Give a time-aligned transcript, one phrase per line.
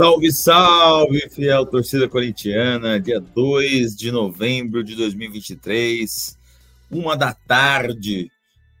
[0.00, 6.38] Salve, salve, fiel torcida corintiana, dia 2 de novembro de 2023,
[6.90, 8.32] uma da tarde,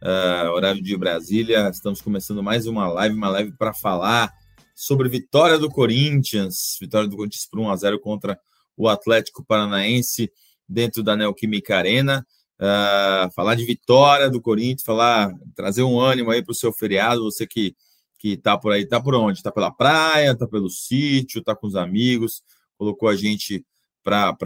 [0.02, 1.68] uh, horário de Brasília.
[1.68, 4.32] Estamos começando mais uma live, uma live para falar
[4.74, 8.40] sobre vitória do Corinthians, vitória do Corinthians por 1 a 0 contra
[8.74, 10.32] o Atlético Paranaense
[10.66, 12.26] dentro da Neoquímica Arena.
[12.58, 17.24] Uh, falar de vitória do Corinthians, falar, trazer um ânimo aí para o seu feriado,
[17.24, 17.76] você que
[18.20, 19.42] que tá por aí, tá por onde?
[19.42, 22.42] Tá pela praia, tá pelo sítio, tá com os amigos,
[22.76, 23.64] colocou a gente
[24.04, 24.36] para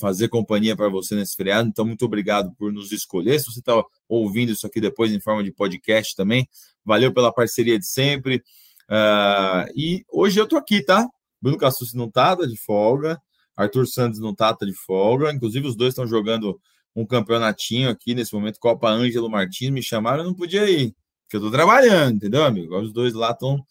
[0.00, 1.68] fazer companhia para você nesse feriado.
[1.68, 3.38] Então, muito obrigado por nos escolher.
[3.38, 6.48] Se você está ouvindo isso aqui depois em forma de podcast também,
[6.82, 8.42] valeu pela parceria de sempre.
[8.88, 11.06] Uh, e hoje eu tô aqui, tá?
[11.42, 13.20] Bruno Cassucci não tá, tá de folga.
[13.54, 15.30] Arthur Santos não tá, tá de folga.
[15.30, 16.58] Inclusive, os dois estão jogando
[16.96, 19.70] um campeonatinho aqui nesse momento, Copa Ângelo Martins.
[19.70, 20.94] Me chamaram, eu não podia ir
[21.30, 22.76] que eu tô trabalhando, entendeu, amigo?
[22.76, 23.64] Os dois lá estão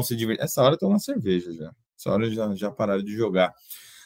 [0.00, 0.44] se divertindo.
[0.44, 1.72] Essa hora estão na cerveja já.
[1.98, 3.52] Essa hora já, já pararam de jogar.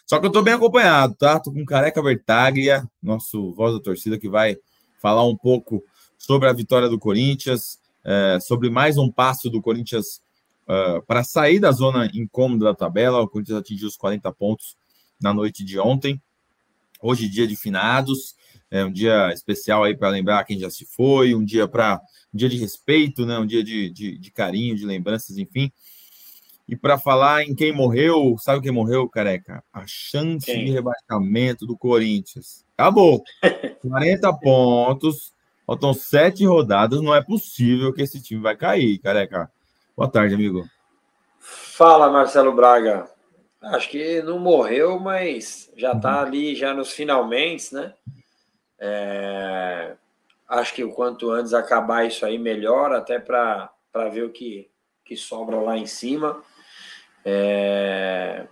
[0.06, 1.38] Só que eu tô bem acompanhado, tá?
[1.38, 4.56] Tô com Careca Vertaglia, nosso voz da torcida, que vai
[5.02, 5.84] falar um pouco
[6.16, 10.22] sobre a vitória do Corinthians, é, sobre mais um passo do Corinthians
[10.66, 13.20] uh, para sair da zona incômoda da tabela.
[13.20, 14.76] O Corinthians atingiu os 40 pontos
[15.20, 16.20] na noite de ontem.
[17.02, 18.34] Hoje, dia de finados,
[18.70, 22.00] é um dia especial aí para lembrar quem já se foi, um dia para
[22.32, 23.38] um dia de respeito, né?
[23.38, 25.70] um dia de, de, de carinho, de lembranças, enfim.
[26.66, 29.62] E para falar em quem morreu, sabe quem morreu, careca?
[29.72, 30.64] A chance quem?
[30.64, 32.64] de rebaixamento do Corinthians.
[32.76, 33.22] Acabou.
[33.86, 35.34] 40 pontos,
[35.66, 37.02] faltam sete rodadas.
[37.02, 39.50] Não é possível que esse time vai cair, careca.
[39.94, 40.64] Boa tarde, amigo.
[41.38, 43.08] Fala, Marcelo Braga.
[43.60, 46.26] Acho que não morreu, mas já está uhum.
[46.26, 47.92] ali já nos finalmente, né?
[48.86, 49.96] É,
[50.46, 53.70] acho que o quanto antes acabar isso aí, melhor, até para
[54.12, 54.68] ver o que,
[55.02, 56.42] que sobra lá em cima.
[57.24, 58.46] É,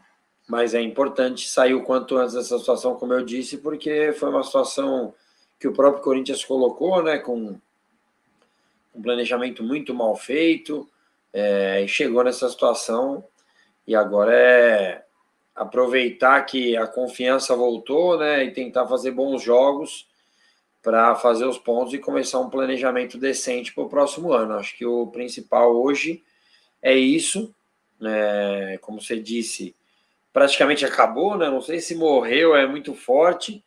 [0.48, 4.42] mas é importante sair o quanto antes dessa situação, como eu disse, porque foi uma
[4.42, 5.14] situação
[5.60, 7.60] que o próprio Corinthians colocou, né, com
[8.94, 10.88] um planejamento muito mal feito,
[11.30, 13.22] é, e chegou nessa situação,
[13.86, 15.04] e agora é
[15.54, 20.10] aproveitar que a confiança voltou, né, e tentar fazer bons jogos
[20.82, 24.54] para fazer os pontos e começar um planejamento decente para o próximo ano.
[24.54, 26.22] Acho que o principal hoje
[26.82, 27.54] é isso.
[28.00, 28.76] Né?
[28.78, 29.76] Como você disse,
[30.32, 31.48] praticamente acabou, né?
[31.48, 33.64] Não sei se morreu, é muito forte.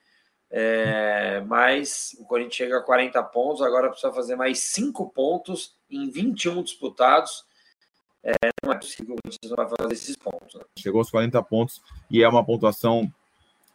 [0.51, 6.09] É, mas o Corinthians chega a 40 pontos, agora precisa fazer mais 5 pontos em
[6.09, 7.45] 21 disputados.
[8.23, 10.55] É, não é possível que o Corinthians não vai fazer esses pontos.
[10.55, 10.61] Né?
[10.77, 13.11] Chegou aos 40 pontos e é uma pontuação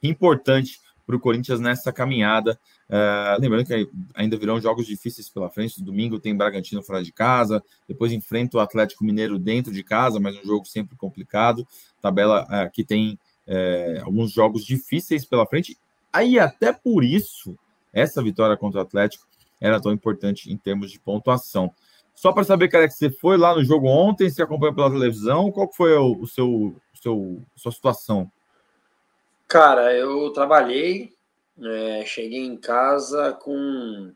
[0.02, 2.58] importante para o Corinthians nessa caminhada.
[2.88, 5.82] Uh, lembrando que ainda virão jogos difíceis pela frente.
[5.82, 10.36] Domingo tem Bragantino fora de casa, depois enfrenta o Atlético Mineiro dentro de casa, mas
[10.36, 11.66] um jogo sempre complicado.
[12.00, 13.18] Tabela uh, que tem
[13.48, 15.76] uh, alguns jogos difíceis pela frente.
[16.12, 17.58] Aí, até por isso,
[17.92, 19.26] essa vitória contra o Atlético
[19.60, 21.72] era tão importante em termos de pontuação.
[22.14, 25.50] Só para saber, cara, que você foi lá no jogo ontem, se acompanhou pela televisão,
[25.50, 28.30] qual foi o, seu, seu sua situação?
[29.50, 31.12] Cara, eu trabalhei,
[31.60, 34.14] é, cheguei em casa com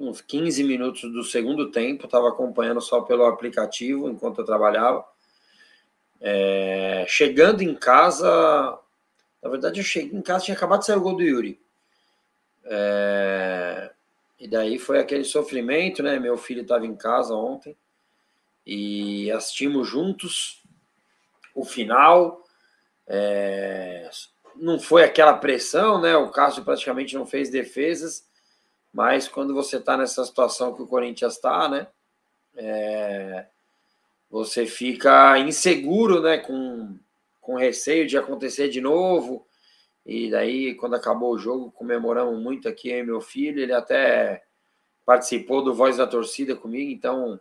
[0.00, 5.04] uns 15 minutos do segundo tempo, estava acompanhando só pelo aplicativo enquanto eu trabalhava.
[6.18, 8.78] É, chegando em casa,
[9.42, 11.60] na verdade eu cheguei em casa, tinha acabado de sair o gol do Yuri.
[12.64, 13.92] É,
[14.40, 16.18] e daí foi aquele sofrimento, né?
[16.18, 17.76] Meu filho estava em casa ontem
[18.66, 20.62] e assistimos juntos
[21.54, 22.42] o final.
[23.06, 24.08] É,
[24.58, 26.16] não foi aquela pressão, né?
[26.16, 28.26] O Cássio praticamente não fez defesas,
[28.92, 31.86] mas quando você está nessa situação que o Corinthians está, né?
[32.56, 33.46] É,
[34.30, 36.38] você fica inseguro, né?
[36.38, 36.98] Com,
[37.40, 39.46] com receio de acontecer de novo.
[40.04, 43.60] E daí, quando acabou o jogo, comemoramos muito aqui, hein, meu filho.
[43.60, 44.44] Ele até
[45.04, 47.38] participou do Voz da Torcida comigo, então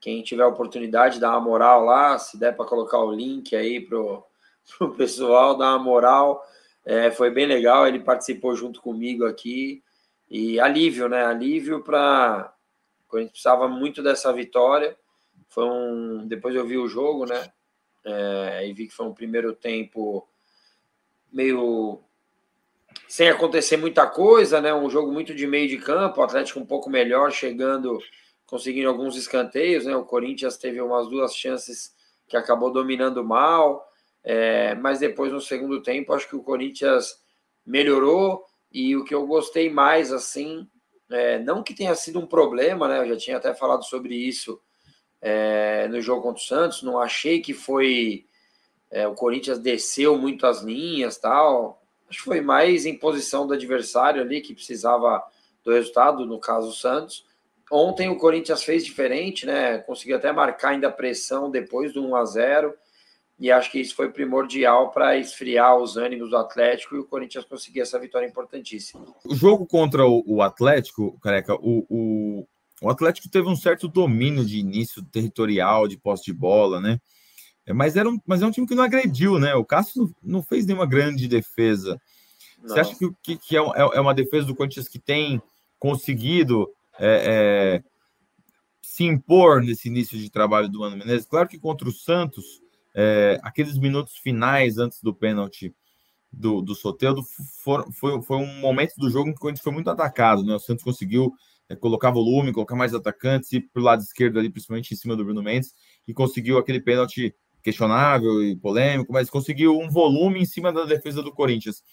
[0.00, 4.24] quem tiver oportunidade, dá uma moral lá, se der para colocar o link aí pro
[4.80, 6.44] o pessoal, dar uma moral.
[6.84, 9.82] É, foi bem legal, ele participou junto comigo aqui.
[10.30, 11.24] E alívio, né?
[11.24, 12.52] Alívio para.
[13.12, 14.96] A gente precisava muito dessa vitória.
[15.48, 16.26] Foi um.
[16.26, 17.50] Depois eu vi o jogo, né?
[18.04, 20.28] É, e vi que foi um primeiro tempo
[21.32, 22.00] meio
[23.06, 24.74] sem acontecer muita coisa, né?
[24.74, 27.98] Um jogo muito de meio de campo, o Atlético um pouco melhor, chegando,
[28.46, 29.96] conseguindo alguns escanteios, né?
[29.96, 31.94] O Corinthians teve umas duas chances
[32.26, 33.87] que acabou dominando mal.
[34.24, 37.16] É, mas depois, no segundo tempo, acho que o Corinthians
[37.64, 40.66] melhorou e o que eu gostei mais, assim,
[41.10, 43.00] é, não que tenha sido um problema, né?
[43.00, 44.60] Eu já tinha até falado sobre isso
[45.20, 48.26] é, no jogo contra o Santos, não achei que foi
[48.90, 51.82] é, o Corinthians desceu muito as linhas tal.
[52.08, 55.22] Acho que foi mais em posição do adversário ali que precisava
[55.62, 57.26] do resultado, no caso o Santos.
[57.70, 59.78] Ontem o Corinthians fez diferente, né?
[59.78, 62.74] Conseguiu até marcar ainda pressão depois do 1 a 0
[63.38, 67.44] e acho que isso foi primordial para esfriar os ânimos do Atlético e o Corinthians
[67.44, 69.04] conseguir essa vitória importantíssima.
[69.24, 72.48] O jogo contra o, Atlético, careca, o, o,
[72.82, 77.00] o, Atlético teve um certo domínio de início territorial, de posse de bola, né?
[77.64, 79.54] É, mas, era um, mas é um time que não agrediu, né?
[79.54, 82.00] O Cássio não fez nenhuma grande defesa.
[82.58, 82.68] Não.
[82.68, 85.40] Você acha que, que, que é, é, é, uma defesa do Corinthians que tem
[85.78, 86.68] conseguido
[86.98, 87.82] é, é,
[88.82, 91.26] se impor nesse início de trabalho do Mano Menezes?
[91.26, 92.60] Claro que contra o Santos
[93.00, 95.72] é, aqueles minutos finais antes do pênalti
[96.32, 97.22] do, do Soteldo
[97.62, 100.56] foi, foi, foi um momento do jogo em que o Corinthians foi muito atacado, né?
[100.56, 101.32] O Santos conseguiu
[101.68, 105.14] é, colocar volume, colocar mais atacantes, ir para o lado esquerdo ali, principalmente em cima
[105.14, 105.72] do Bruno Mendes,
[106.08, 111.22] e conseguiu aquele pênalti questionável e polêmico, mas conseguiu um volume em cima da defesa
[111.22, 111.84] do Corinthians.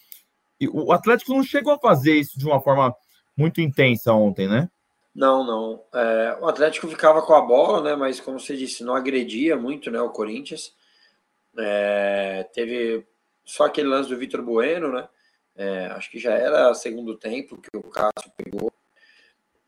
[0.60, 2.92] E o Atlético não chegou a fazer isso de uma forma
[3.36, 4.68] muito intensa ontem, né?
[5.14, 5.84] Não, não.
[5.94, 7.94] É, o Atlético ficava com a bola, né?
[7.94, 10.00] Mas como você disse, não agredia muito, né?
[10.00, 10.74] O Corinthians.
[11.58, 13.06] É, teve
[13.44, 15.08] só aquele lance do Vitor Bueno, né?
[15.54, 18.70] É, acho que já era segundo tempo que o Cássio pegou.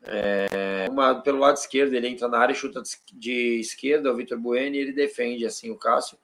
[0.03, 2.81] É, uma, pelo lado esquerdo, ele entra na área, chuta
[3.13, 6.17] de esquerda o Vitor Bueno e ele defende assim o Cássio.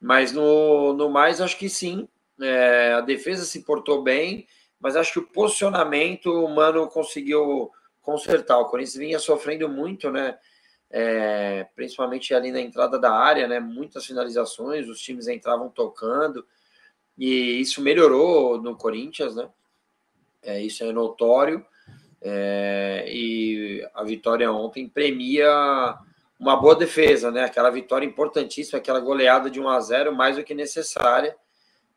[0.00, 2.08] Mas no, no mais, acho que sim.
[2.40, 4.46] É, a defesa se portou bem,
[4.80, 7.70] mas acho que o posicionamento o Mano conseguiu
[8.02, 8.58] consertar.
[8.58, 10.36] O Corinthians vinha sofrendo muito, né?
[10.90, 13.60] É, principalmente ali na entrada da área, né?
[13.60, 16.46] Muitas finalizações, os times entravam tocando,
[17.16, 19.48] e isso melhorou no Corinthians, né?
[20.42, 21.64] É, isso é notório.
[22.20, 25.98] É, e a vitória ontem premia
[26.38, 27.44] uma boa defesa, né?
[27.44, 31.36] Aquela vitória importantíssima, aquela goleada de 1 a 0 mais do que necessária.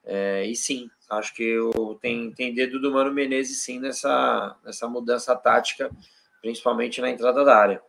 [0.04, 4.88] É, e sim, acho que eu, tem, tem dedo do Mano Menezes sim nessa, nessa
[4.88, 5.90] mudança tática,
[6.42, 7.82] principalmente na entrada da área.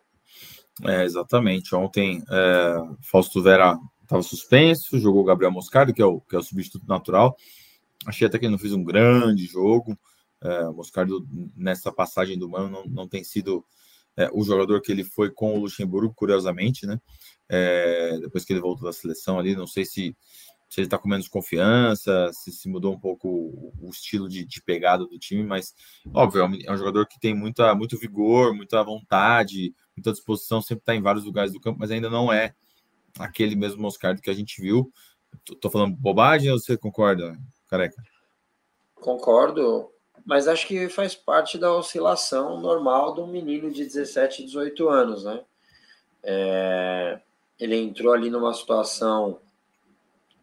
[0.84, 1.74] É, exatamente.
[1.74, 6.42] Ontem, é, Fausto Vera estava suspenso, jogou Gabriel Moscardo, que é o, que é o
[6.42, 7.36] substituto natural.
[8.06, 9.98] Achei até que ele não fez um grande jogo.
[10.40, 11.26] É, Moscardo,
[11.56, 13.64] nessa passagem do Mano, não, não tem sido
[14.16, 17.00] é, o jogador que ele foi com o Luxemburgo, curiosamente, né?
[17.48, 20.16] É, depois que ele voltou da seleção ali, não sei se,
[20.68, 23.28] se ele está com menos confiança, se, se mudou um pouco
[23.80, 25.74] o, estilo de, de, pegada do time, mas,
[26.12, 30.60] óbvio, é um, é um jogador que tem muita, muito vigor, muita vontade, muita disposição,
[30.60, 32.54] sempre está em vários lugares do campo, mas ainda não é
[33.18, 34.92] aquele mesmo Moscardo que a gente viu.
[35.60, 37.36] Tô falando bobagem ou você concorda,
[37.68, 38.02] careca?
[38.94, 39.90] Concordo,
[40.24, 45.24] mas acho que faz parte da oscilação normal de um menino de 17, 18 anos,
[45.24, 45.40] né?
[46.22, 47.20] É...
[47.58, 49.40] ele entrou ali numa situação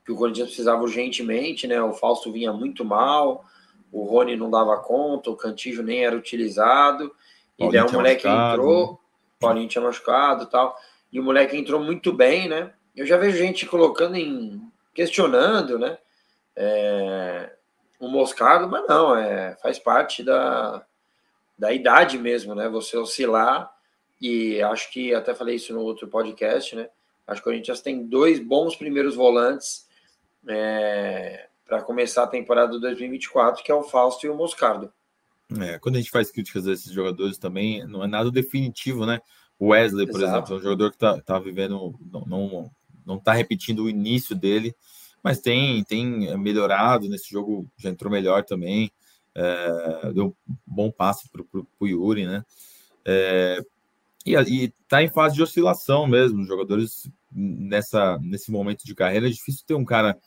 [0.06, 1.82] que o Corinthians precisava urgentemente, né?
[1.82, 3.44] O Fausto vinha muito mal,
[3.92, 7.14] o Rony não dava conta, o Cantijo nem era utilizado,
[7.58, 9.00] e daí o moleque entrou,
[9.40, 10.78] Paulinho tinha machucado e tal.
[11.12, 12.74] E o moleque entrou muito bem, né?
[12.96, 14.62] Eu já vejo gente colocando em.
[14.94, 15.98] questionando, né?
[16.56, 17.54] É,
[18.00, 20.86] o Moscardo, mas não, é, faz parte da,
[21.58, 22.70] da idade mesmo, né?
[22.70, 23.74] Você oscilar.
[24.22, 26.90] E acho que até falei isso no outro podcast, né?
[27.26, 29.85] Acho que o Corinthians tem dois bons primeiros volantes
[30.48, 34.92] é, para começar a temporada 2024, que é o Fausto e o Moscardo.
[35.60, 39.22] É, quando a gente faz críticas a esses jogadores também, não é nada definitivo, né?
[39.60, 40.38] O Wesley, por Exato.
[40.38, 42.72] exemplo, é um jogador que tá, tá vivendo, não, não,
[43.06, 44.76] não tá repetindo o início dele,
[45.24, 48.92] mas tem, tem melhorado nesse jogo, já entrou melhor também,
[49.34, 51.44] é, deu um bom passe para
[51.80, 52.44] o Yuri, né?
[53.06, 53.62] É,
[54.26, 59.28] e, e tá em fase de oscilação mesmo, os jogadores nessa, nesse momento de carreira,
[59.28, 60.18] é difícil ter um cara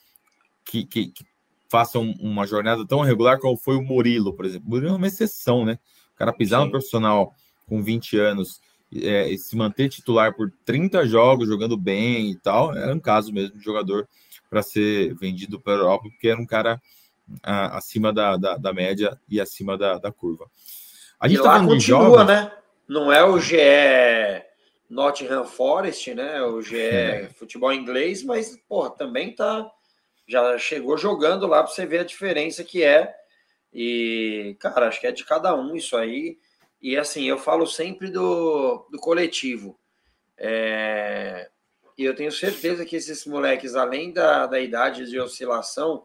[0.68, 1.24] que, que, que
[1.68, 4.68] faça uma jornada tão regular como foi o Murilo, por exemplo.
[4.68, 5.78] O Murilo é uma exceção, né?
[6.14, 6.66] O cara pisar Sim.
[6.66, 7.34] no profissional
[7.66, 8.60] com 20 anos
[8.94, 13.32] é, e se manter titular por 30 jogos, jogando bem e tal, era um caso
[13.32, 14.08] mesmo de jogador
[14.48, 16.80] para ser vendido para a Europa, porque era um cara
[17.42, 20.46] a, acima da, da, da, média e acima da, da curva.
[21.20, 22.26] A gente e tá lá continua, jogos...
[22.26, 22.50] né?
[22.88, 23.58] Não é o GE
[24.88, 26.42] Nottingham Forest, né?
[26.42, 27.28] O GE é.
[27.34, 29.70] futebol inglês, mas, porra, também tá
[30.28, 33.16] já chegou jogando lá para você ver a diferença que é.
[33.72, 36.38] E, cara, acho que é de cada um isso aí.
[36.80, 39.78] E assim, eu falo sempre do, do coletivo.
[40.36, 41.50] É,
[41.96, 46.04] e eu tenho certeza que esses moleques, além da, da idade de oscilação,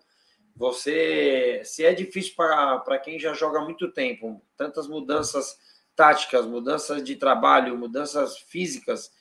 [0.55, 1.61] você.
[1.65, 5.57] Se é difícil para quem já joga há muito tempo, tantas mudanças
[5.95, 9.11] táticas, mudanças de trabalho, mudanças físicas.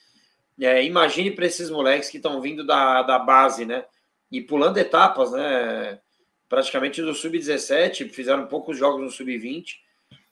[0.59, 3.85] É, imagine para esses moleques que estão vindo da, da base, né?
[4.33, 5.99] E pulando etapas, né?
[6.49, 9.75] Praticamente do sub-17, fizeram poucos jogos no sub-20.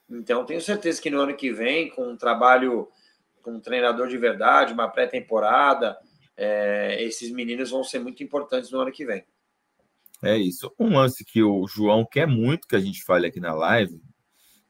[0.10, 2.88] Então, tenho certeza que no ano que vem, com um trabalho
[3.43, 5.98] com um treinador de verdade, uma pré-temporada,
[6.36, 9.24] é, esses meninos vão ser muito importantes no ano que vem.
[10.24, 10.74] É isso.
[10.79, 14.01] Um lance que o João quer muito que a gente fale aqui na live,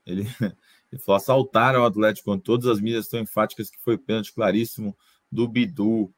[0.05, 0.23] ele,
[0.91, 4.95] ele falou: assaltaram o Atlético com todas as mídias tão enfáticas que foi pênalti claríssimo
[5.31, 6.13] do Bidu.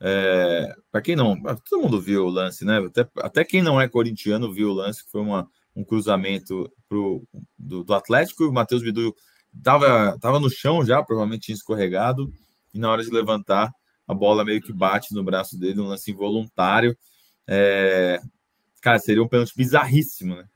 [0.00, 2.78] É, para quem não, todo mundo viu o lance, né?
[2.78, 7.26] Até, até quem não é corintiano viu o lance, que foi uma, um cruzamento pro,
[7.58, 9.14] do, do Atlético e o Matheus Bidu
[9.56, 12.30] estava tava no chão já, provavelmente tinha escorregado,
[12.74, 13.72] e na hora de levantar,
[14.06, 16.96] a bola meio que bate no braço dele, um lance involuntário.
[17.46, 18.20] É,
[18.80, 20.46] cara, seria um pênalti bizarríssimo, né?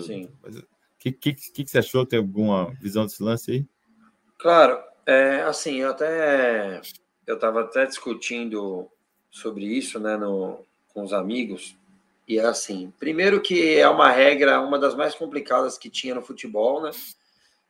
[0.00, 0.28] Sim.
[0.44, 0.62] O
[0.98, 2.06] que, que, que, você achou?
[2.06, 3.66] Tem alguma visão desse lance aí?
[4.38, 6.80] Claro, é, assim, eu até
[7.30, 8.90] eu estava até discutindo
[9.30, 11.76] sobre isso, né, no, com os amigos.
[12.26, 16.22] E é assim, primeiro que é uma regra, uma das mais complicadas que tinha no
[16.22, 16.90] futebol, né?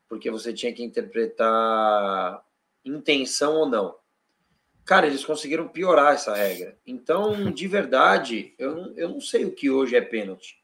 [0.08, 2.42] Porque você tinha que interpretar
[2.84, 3.96] intenção ou não.
[4.84, 6.76] Cara, eles conseguiram piorar essa regra.
[6.86, 10.58] Então, de verdade, eu não, eu não sei o que hoje é pênalti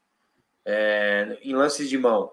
[0.65, 2.31] é, em lances de mão.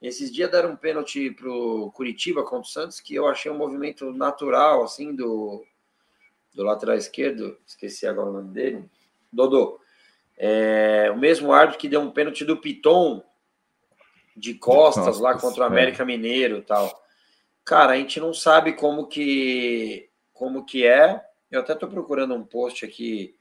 [0.00, 4.12] Esses dias deram um pênalti pro Curitiba contra o Santos que eu achei um movimento
[4.12, 5.64] natural, assim, do,
[6.56, 8.88] do lateral esquerdo, esqueci agora o nome dele,
[9.30, 9.78] Dodô.
[10.38, 13.22] É, o mesmo árbitro que deu um pênalti do Piton
[14.34, 16.06] de costas Nossa, lá contra o América é.
[16.06, 16.90] Mineiro tal.
[17.64, 21.22] Cara, a gente não sabe como que como que é.
[21.50, 23.34] Eu até estou procurando um post aqui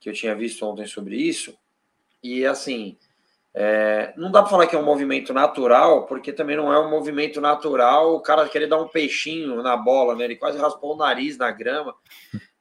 [0.00, 1.56] que eu tinha visto ontem sobre isso.
[2.22, 2.98] E assim,
[3.56, 6.90] é, não dá para falar que é um movimento natural, porque também não é um
[6.90, 10.24] movimento natural o cara querer dar um peixinho na bola, né?
[10.24, 11.94] Ele quase raspou o nariz na grama.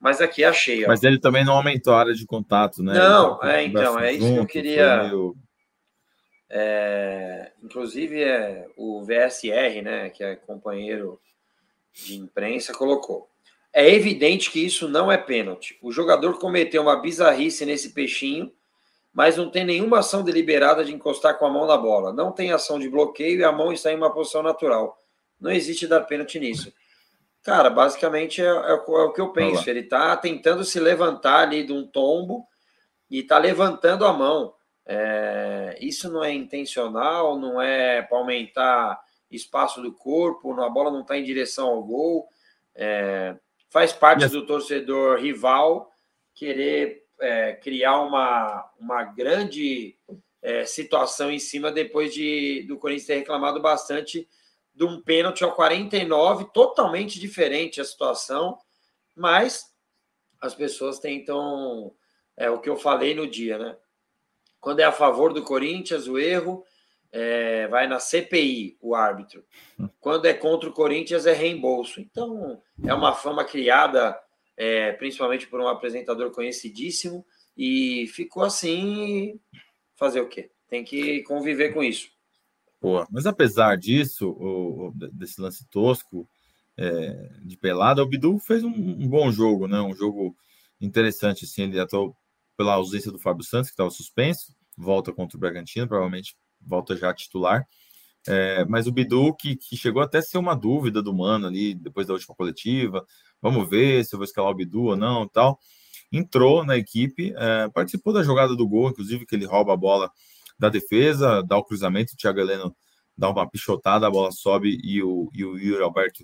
[0.04, 0.84] Mas aqui achei.
[0.84, 0.90] Ó.
[0.90, 2.94] Mas ele também não aumentou a área de contato, né?
[2.94, 5.04] Não, é, então, é isso junto, que eu queria.
[5.04, 5.36] Meio...
[6.50, 11.20] É, inclusive, é, o VSR, né, que é companheiro
[11.94, 13.30] de imprensa, colocou.
[13.72, 15.80] É evidente que isso não é pênalti.
[15.82, 18.52] O jogador cometeu uma bizarrice nesse peixinho
[19.14, 22.12] mas não tem nenhuma ação deliberada de encostar com a mão na bola.
[22.12, 24.98] Não tem ação de bloqueio e a mão está em uma posição natural.
[25.40, 26.74] Não existe dar pênalti nisso.
[27.44, 29.70] Cara, basicamente é, é, é o que eu penso.
[29.70, 32.48] Ele está tentando se levantar ali de um tombo
[33.12, 34.54] e está levantando a mão.
[34.86, 41.02] É, isso não é intencional, não é para aumentar espaço do corpo, a bola não
[41.02, 42.28] está em direção ao gol.
[42.74, 43.36] É,
[43.70, 45.92] faz parte do torcedor rival
[46.34, 49.98] querer é, criar uma, uma grande
[50.42, 54.28] é, situação em cima depois de do Corinthians ter reclamado bastante
[54.74, 58.58] de um pênalti ao 49, totalmente diferente a situação,
[59.16, 59.72] mas
[60.42, 61.94] as pessoas tentam
[62.36, 63.78] é o que eu falei no dia, né?
[64.60, 66.66] Quando é a favor do Corinthians, o erro
[67.12, 69.46] é, vai na CPI, o árbitro.
[70.00, 72.02] Quando é contra o Corinthians, é reembolso.
[72.02, 74.20] Então, é uma fama criada
[74.56, 77.26] é, principalmente por um apresentador conhecidíssimo,
[77.56, 79.40] e ficou assim.
[79.96, 80.50] Fazer o quê?
[80.68, 82.10] Tem que conviver com isso.
[82.84, 83.08] Boa.
[83.10, 86.28] Mas apesar disso, o, desse lance tosco
[86.76, 89.80] é, de pelada, o Bidu fez um, um, bom jogo, né?
[89.80, 90.36] Um jogo
[90.82, 92.14] interessante, assim, ele atuou
[92.58, 97.14] pela ausência do Fábio Santos, que estava suspenso, volta contra o Bragantino, provavelmente volta já
[97.14, 97.66] titular.
[98.28, 101.74] É, mas o Bidu, que, que, chegou até a ser uma dúvida do Mano ali,
[101.74, 103.06] depois da última coletiva,
[103.42, 105.58] vamos ver se eu vou escalar o Bidu ou não tal.
[106.12, 110.12] Entrou na equipe, é, participou da jogada do gol, inclusive que ele rouba a bola
[110.58, 112.76] da defesa, dá o cruzamento, o Thiago Heleno
[113.18, 116.24] dá uma pichotada, a bola sobe e o, e o Yuri Alberto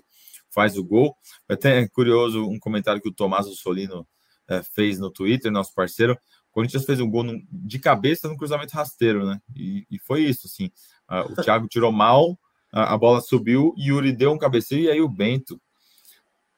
[0.50, 1.16] faz o gol.
[1.48, 4.06] Até é curioso um comentário que o Tomás Solino
[4.48, 6.14] é, fez no Twitter, nosso parceiro.
[6.50, 9.40] O Corinthians fez um gol no, de cabeça no cruzamento rasteiro, né?
[9.54, 10.66] E, e foi isso, assim.
[11.08, 12.38] Uh, o Thiago tirou mal,
[12.72, 15.60] a, a bola subiu, Yuri deu um cabeceio, e aí o Bento.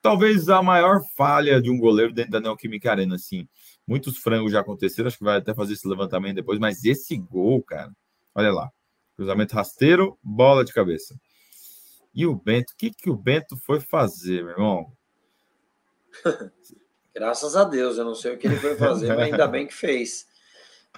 [0.01, 3.47] Talvez a maior falha de um goleiro dentro da Neoquímica Arena, assim.
[3.87, 7.63] Muitos frangos já aconteceram, acho que vai até fazer esse levantamento depois, mas esse gol,
[7.63, 7.93] cara,
[8.35, 8.71] olha lá.
[9.17, 11.15] Cruzamento rasteiro, bola de cabeça.
[12.15, 14.93] E o Bento, o que, que o Bento foi fazer, meu irmão?
[17.15, 19.75] Graças a Deus, eu não sei o que ele foi fazer, mas ainda bem que
[19.75, 20.27] fez.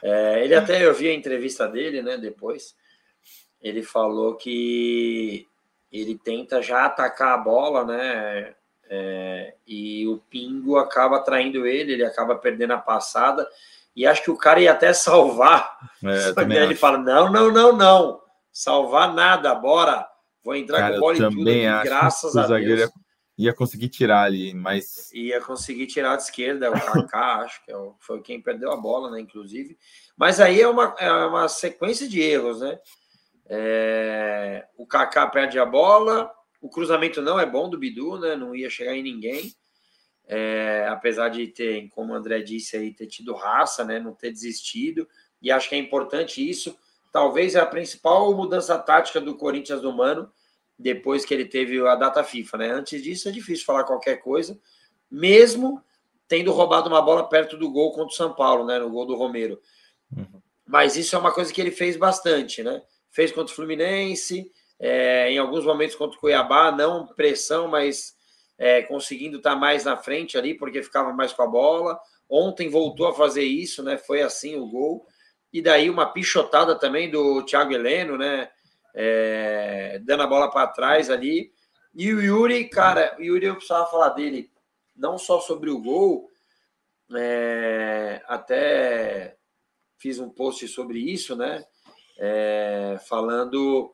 [0.03, 2.77] É, ele até, eu vi a entrevista dele, né, depois,
[3.61, 5.49] ele falou que
[5.91, 8.55] ele tenta já atacar a bola, né?
[8.89, 13.49] É, e o Pingo acaba traindo ele, ele acaba perdendo a passada.
[13.97, 15.79] E acho que o cara ia até salvar.
[16.03, 16.77] É, Só que ele acho.
[16.77, 18.21] fala: não, não, não, não.
[18.53, 20.07] Salvar nada, bora.
[20.43, 21.51] Vou entrar cara, com bola e tudo.
[21.51, 22.91] Aqui, graças a Deus.
[23.39, 25.11] ia conseguir tirar ali, mas.
[25.13, 28.77] Ia conseguir tirar de esquerda, o Kaká, acho que é o, foi quem perdeu a
[28.77, 29.21] bola, né?
[29.21, 29.79] Inclusive.
[30.17, 32.79] Mas aí é uma, é uma sequência de erros, né?
[33.47, 36.31] É, o Kaká perde a bola,
[36.65, 38.35] o cruzamento não é bom do Bidu, né?
[38.35, 39.55] Não ia chegar em ninguém.
[40.27, 44.01] É, apesar de ter, como o André disse aí, ter tido raça, né?
[44.01, 45.07] Não ter desistido.
[45.43, 46.75] E acho que é importante isso.
[47.13, 50.33] Talvez é a principal mudança tática do Corinthians do Mano
[50.79, 52.71] depois que ele teve a data FIFA, né?
[52.71, 54.59] Antes disso é difícil falar qualquer coisa,
[55.11, 55.85] mesmo
[56.27, 58.79] tendo roubado uma bola perto do gol contra o São Paulo, né?
[58.79, 59.61] No gol do Romero.
[60.17, 60.41] Uhum.
[60.67, 62.81] Mas isso é uma coisa que ele fez bastante, né?
[63.11, 68.15] Fez contra o Fluminense, é, em alguns momentos contra o Cuiabá, não pressão, mas
[68.59, 71.99] é, conseguindo estar mais na frente ali, porque ficava mais com a bola.
[72.29, 73.97] Ontem voltou a fazer isso, né?
[73.99, 75.07] Foi assim o gol.
[75.53, 78.51] E daí uma pichotada também do Thiago Heleno, né?
[78.95, 81.53] é, dando a bola para trás ali.
[81.95, 84.51] E o Yuri, cara, o Yuri eu precisava falar dele,
[84.97, 86.31] não só sobre o gol,
[87.15, 89.37] é, até
[89.99, 91.65] fiz um post sobre isso, né?
[92.19, 93.93] É, falando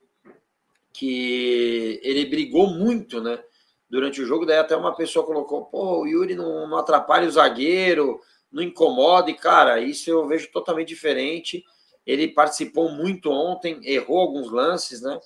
[0.92, 3.42] que ele brigou muito, né?
[3.88, 7.30] Durante o jogo, daí até uma pessoa colocou: pô, o Yuri não, não atrapalha o
[7.30, 8.20] zagueiro,
[8.50, 11.64] não incomoda, e cara, isso eu vejo totalmente diferente.
[12.06, 15.18] Ele participou muito ontem, errou alguns lances, né?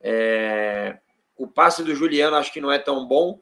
[0.00, 0.98] É,
[1.36, 3.40] o passe do Juliano acho que não é tão bom,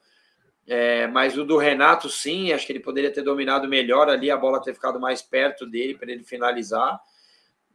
[0.67, 4.37] é, mas o do Renato, sim, acho que ele poderia ter dominado melhor ali, a
[4.37, 7.01] bola ter ficado mais perto dele para ele finalizar.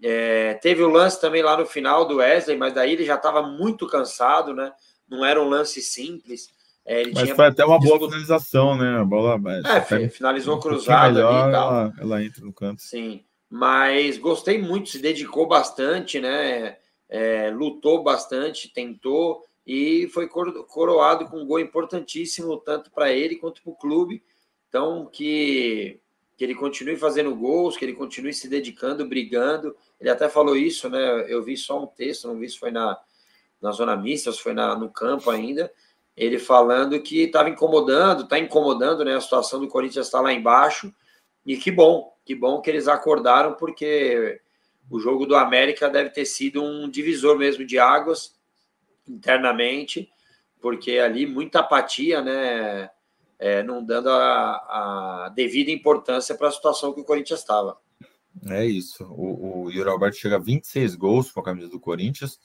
[0.02, 3.41] É, teve o lance também lá no final do Wesley, mas daí ele já estava
[3.41, 4.72] muito cansado, né?
[5.10, 6.50] Não era um lance simples.
[6.86, 7.36] É, mas tinha...
[7.36, 9.00] foi até uma boa finalização, né?
[9.00, 9.39] A bola.
[9.65, 11.70] É, finalizou um cruzada melhor, ali e tal.
[11.72, 12.82] Ela, ela entra no canto.
[12.82, 13.24] Sim
[13.56, 16.76] mas gostei muito, se dedicou bastante, né?
[17.08, 23.62] É, lutou bastante, tentou e foi coroado com um gol importantíssimo, tanto para ele quanto
[23.62, 24.24] para o clube.
[24.67, 26.02] Então, que,
[26.36, 29.76] que ele continue fazendo gols, que ele continue se dedicando, brigando.
[30.00, 31.26] Ele até falou isso, né?
[31.28, 32.98] Eu vi só um texto, não vi se foi na,
[33.62, 35.72] na zona mista, se foi na, no campo ainda.
[36.15, 39.15] Ele falando que estava incomodando, está incomodando, né?
[39.15, 40.93] A situação do Corinthians está lá embaixo.
[41.46, 44.41] E que bom, que bom que eles acordaram, porque
[44.89, 48.36] o jogo do América deve ter sido um divisor mesmo de águas
[49.08, 50.10] internamente,
[50.62, 52.89] porque ali muita apatia, né?
[53.45, 57.77] É, não dando a, a devida importância para a situação que o Corinthians estava.
[58.45, 59.03] É isso.
[59.03, 62.39] O, o Yuri Alberto chega a 26 gols com a camisa do Corinthians.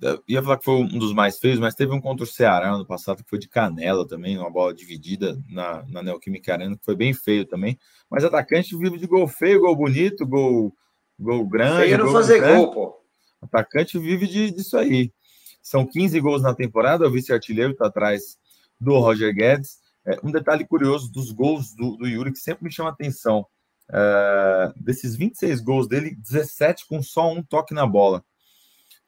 [0.00, 2.72] Eu ia falar que foi um dos mais feios, mas teve um contra o Ceará
[2.72, 6.84] ano passado que foi de canela também, uma bola dividida na, na Neoquímica Arena, que
[6.86, 7.78] foi bem feio também.
[8.08, 10.74] Mas atacante vive de gol feio, gol bonito, gol,
[11.18, 11.84] gol grande.
[11.84, 12.98] Feio não fazer gol, pô.
[13.42, 15.12] Atacante vive de, disso aí.
[15.62, 18.38] São 15 gols na temporada, o vice-artilheiro está atrás
[18.80, 19.86] do Roger Guedes.
[20.08, 23.46] É, um detalhe curioso dos gols do, do Yuri que sempre me chama atenção.
[23.92, 28.24] É, desses 26 gols dele, 17 com só um toque na bola.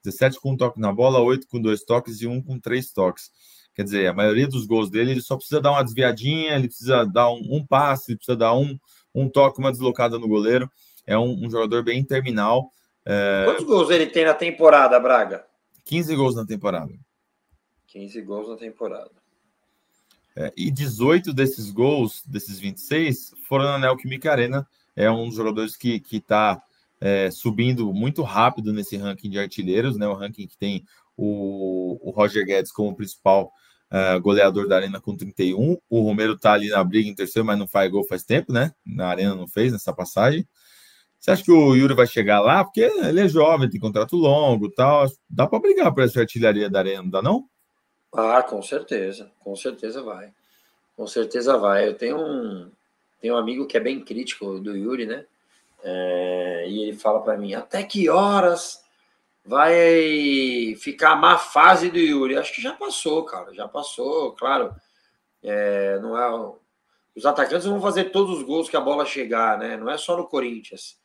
[0.04, 3.30] 17 com um toque na bola, 8 com dois toques e um com três toques.
[3.74, 7.04] Quer dizer, a maioria dos gols dele, ele só precisa dar uma desviadinha, ele precisa
[7.04, 8.78] dar um, um passe, ele precisa dar um,
[9.14, 10.70] um toque, uma deslocada no goleiro.
[11.06, 12.70] É um, um jogador bem terminal.
[13.06, 13.44] É...
[13.46, 15.46] Quantos gols ele tem na temporada, Braga?
[15.84, 16.92] 15 gols na temporada.
[17.86, 19.19] 15 gols na temporada.
[20.40, 24.66] É, e 18 desses gols, desses 26, foram na Neoquímica Arena.
[24.96, 26.62] É um dos jogadores que está
[26.98, 30.08] é, subindo muito rápido nesse ranking de artilheiros, né?
[30.08, 30.82] O ranking que tem
[31.14, 33.52] o, o Roger Guedes como principal
[33.92, 35.76] uh, goleador da Arena com 31.
[35.90, 38.72] O Romero tá ali na briga em terceiro, mas não faz gol faz tempo, né?
[38.84, 40.48] Na Arena não fez nessa passagem.
[41.18, 42.64] Você acha que o Yuri vai chegar lá?
[42.64, 45.06] Porque ele é jovem, tem contrato longo tal.
[45.28, 47.49] Dá para brigar por essa artilharia da Arena, não dá não?
[48.12, 49.30] Ah, com certeza.
[49.40, 50.32] Com certeza vai.
[50.96, 51.88] Com certeza vai.
[51.88, 52.70] Eu tenho um,
[53.20, 55.26] tenho um amigo que é bem crítico do Yuri, né?
[55.82, 58.84] É, e ele fala para mim: até que horas
[59.44, 62.36] vai ficar a má fase do Yuri?
[62.36, 64.74] Acho que já passou, cara, já passou, claro.
[65.42, 66.54] É, não é,
[67.16, 69.76] os atacantes vão fazer todos os gols que a bola chegar, né?
[69.76, 70.98] Não é só no Corinthians.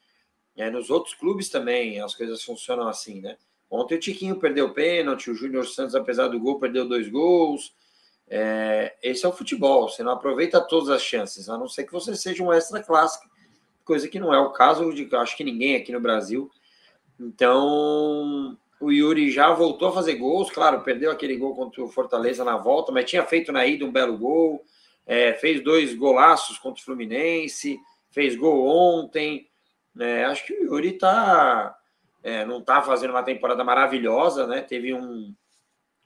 [0.58, 3.38] É, nos outros clubes também as coisas funcionam assim, né?
[3.70, 7.74] Ontem o Tiquinho perdeu pênalti, o Júnior Santos, apesar do gol, perdeu dois gols.
[8.28, 11.92] É, esse é o futebol, você não aproveita todas as chances, a não ser que
[11.92, 13.30] você seja um extra clássico
[13.86, 16.52] coisa que não é o caso de acho que ninguém aqui no Brasil.
[17.20, 22.44] Então, o Yuri já voltou a fazer gols, claro, perdeu aquele gol contra o Fortaleza
[22.44, 24.66] na volta, mas tinha feito na ida um belo gol,
[25.06, 29.48] é, fez dois golaços contra o Fluminense, fez gol ontem.
[29.98, 31.74] É, acho que o Yuri tá,
[32.26, 34.60] é, não está fazendo uma temporada maravilhosa, né?
[34.60, 35.32] Teve um,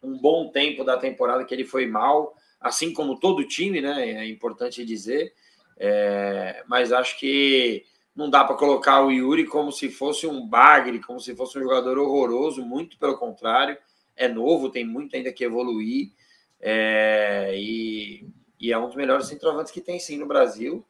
[0.04, 4.10] um bom tempo da temporada que ele foi mal, assim como todo time, né?
[4.10, 5.34] É importante dizer.
[5.78, 11.00] É, mas acho que não dá para colocar o Yuri como se fosse um bagre,
[11.00, 13.78] como se fosse um jogador horroroso, muito pelo contrário.
[14.14, 16.12] É novo, tem muito ainda que evoluir.
[16.60, 18.28] É, e,
[18.60, 20.86] e, é um dos melhores centroavantes que tem sim no Brasil.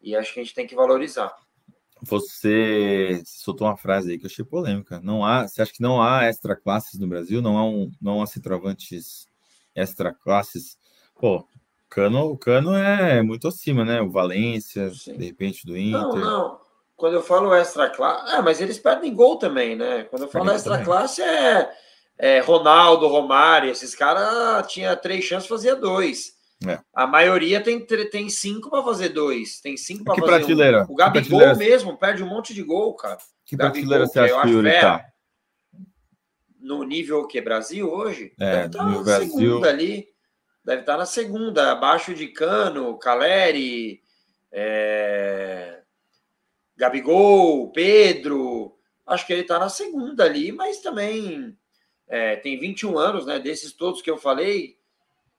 [0.00, 1.36] E acho que a gente tem que valorizar.
[2.02, 5.00] Você soltou uma frase aí que eu achei polêmica.
[5.02, 7.42] Não há, você acha que não há extra classes no Brasil?
[7.42, 9.26] Não há um, não há centroavantes
[9.74, 10.78] extra classes?
[11.18, 11.46] Pô,
[11.88, 14.00] Cano, o Cano é muito acima, né?
[14.00, 15.16] O Valência, Sim.
[15.16, 16.00] de repente do Inter.
[16.00, 16.60] Não, não.
[16.96, 20.02] Quando eu falo extra classe, é, mas eles perdem gol também, né?
[20.04, 20.86] Quando eu falo extra também.
[20.86, 21.70] classe é,
[22.18, 26.37] é Ronaldo, Romário, esses caras tinha três chances, fazia dois.
[26.66, 26.80] É.
[26.92, 29.60] A maioria tem, tem cinco para fazer dois.
[29.60, 30.82] Tem cinco para fazer prateleira?
[30.82, 30.92] Um.
[30.92, 33.18] O Gabigol mesmo perde um monte de gol, cara.
[33.44, 35.04] Que prateleira você acha que ele tá?
[36.60, 38.32] No nível que Brasil hoje?
[38.40, 39.30] É, deve estar tá no Brasil.
[39.30, 40.08] segunda ali.
[40.64, 44.02] Deve estar tá na segunda, abaixo de Cano, Caleri,
[44.52, 45.80] é...
[46.76, 48.76] Gabigol, Pedro.
[49.06, 51.56] Acho que ele está na segunda ali, mas também
[52.06, 53.38] é, tem 21 anos, né?
[53.38, 54.77] Desses todos que eu falei,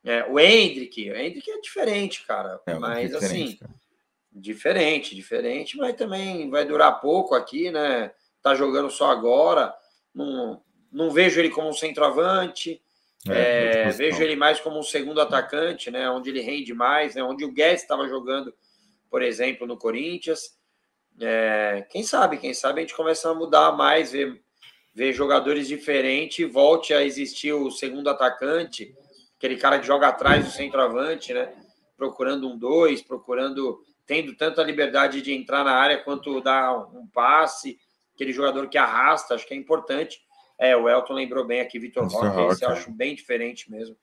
[0.03, 2.59] é, o Hendrick, o Hendrick é diferente, cara.
[2.65, 3.71] É, mas assim, cara.
[4.31, 8.11] diferente, diferente, mas também vai durar pouco aqui, né?
[8.41, 9.73] Tá jogando só agora.
[10.13, 12.81] Não, não vejo ele como um centroavante.
[13.27, 16.09] É, é, vejo ele mais como um segundo atacante, né?
[16.09, 17.23] Onde ele rende mais, né?
[17.23, 18.53] Onde o Guedes estava jogando,
[19.09, 20.57] por exemplo, no Corinthians.
[21.19, 24.41] É, quem sabe, quem sabe a gente começa a mudar mais, ver,
[24.93, 28.95] ver jogadores diferentes, volte a existir o segundo atacante
[29.39, 31.53] aquele cara que joga atrás do centroavante, né?
[31.97, 37.79] Procurando um dois, procurando, tendo tanta liberdade de entrar na área quanto dar um passe,
[38.13, 40.21] aquele jogador que arrasta, acho que é importante.
[40.57, 43.95] É, o Elton lembrou bem aqui, Vitor Roque, esse eu acho bem diferente mesmo.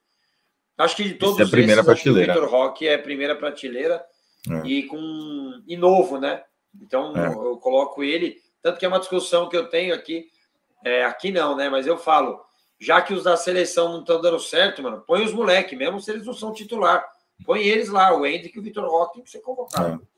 [0.75, 2.31] Acho que de todos é a primeira esses, prateleira.
[2.31, 4.03] o Vitor Roque é primeira prateleira
[4.49, 4.67] é.
[4.67, 6.43] e com e novo, né?
[6.81, 7.27] Então é.
[7.27, 10.29] eu coloco ele, tanto que é uma discussão que eu tenho aqui,
[10.83, 11.69] é, aqui não, né?
[11.69, 12.39] Mas eu falo,
[12.79, 16.11] já que os da seleção não estão dando certo, mano, põe os moleques, mesmo se
[16.11, 17.03] eles não são titular.
[17.45, 20.01] Põe eles lá, o Hendrick e o Vitor Roque tem que ser convocado.
[20.01, 20.17] É.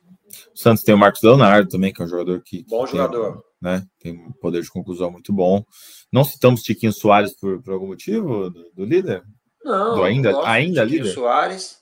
[0.53, 2.63] O Santos tem o Marcos Leonardo também, que é um jogador que.
[2.67, 3.33] Bom que jogador.
[3.33, 5.63] Tem, né, tem um poder de conclusão muito bom.
[6.11, 9.23] Não citamos Tiquinho Soares por, por algum motivo do, do líder?
[9.63, 9.95] Não.
[9.95, 11.13] Do ainda ainda Tiquinho líder?
[11.13, 11.79] Soares.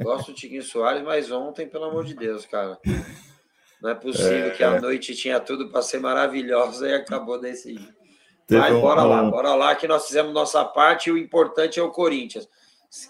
[0.00, 2.78] Gosto do Tiquinho Soares, mas ontem, pelo amor de Deus, cara.
[3.82, 7.74] Não é possível é, que a noite tinha tudo para ser maravilhosa e acabou desse
[7.74, 7.99] jeito.
[8.58, 9.08] Mas bora um...
[9.08, 12.48] lá, bora lá que nós fizemos nossa parte e o importante é o Corinthians.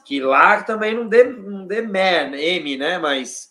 [0.04, 2.98] Que lá também não dê, não dê mer, M, né?
[2.98, 3.50] Mas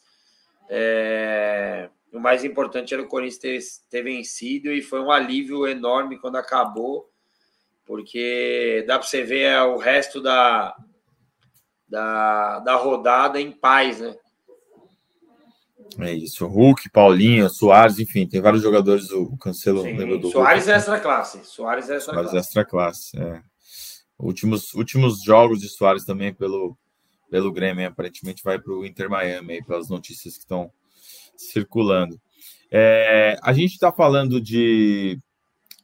[0.70, 6.20] é, o mais importante era o Corinthians ter, ter vencido e foi um alívio enorme
[6.20, 7.10] quando acabou,
[7.86, 10.76] porque dá para você ver o resto da,
[11.88, 14.16] da, da rodada em paz, né?
[15.98, 16.46] É isso.
[16.46, 19.12] Hulk, Paulinho, Soares, enfim, tem vários jogadores.
[19.12, 21.46] O Cancelo lembra do Soares Hulk, é extra classe.
[21.46, 22.36] Soares é extra Soares classe.
[22.36, 23.42] É extra classe, é.
[24.18, 26.78] Últimos, últimos jogos de Soares também pelo,
[27.30, 30.72] pelo Grêmio, aparentemente vai para o Inter Miami, aí, pelas notícias que estão
[31.38, 32.20] circulando.
[32.70, 35.18] É, a gente está falando de,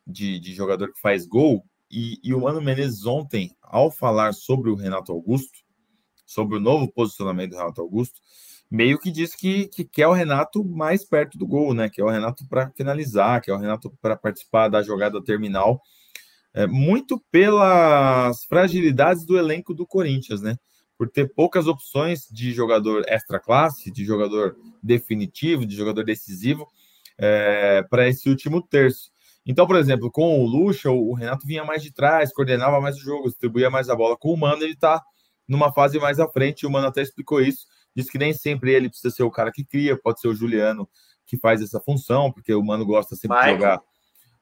[0.05, 4.69] de, de, jogador que faz gol, e, e o Mano Menezes ontem, ao falar sobre
[4.69, 5.59] o Renato Augusto,
[6.25, 8.19] sobre o novo posicionamento do Renato Augusto,
[8.69, 11.89] meio que diz que, que quer o Renato mais perto do gol, né?
[11.89, 15.81] Que é o Renato para finalizar, que é o Renato para participar da jogada terminal,
[16.53, 20.57] é, muito pelas fragilidades do elenco do Corinthians, né?
[20.97, 26.67] Por ter poucas opções de jogador extra classe, de jogador definitivo, de jogador decisivo
[27.17, 29.11] é, para esse último terço.
[29.45, 33.01] Então, por exemplo, com o Lucha, o Renato vinha mais de trás, coordenava mais o
[33.01, 34.17] jogo, distribuía mais a bola.
[34.17, 35.03] Com o Mano, ele está
[35.47, 38.89] numa fase mais à frente, o Mano até explicou isso Diz que nem sempre ele
[38.89, 40.87] precisa ser o cara que cria, pode ser o Juliano
[41.25, 43.55] que faz essa função, porque o Mano gosta sempre Michael.
[43.55, 43.81] de jogar.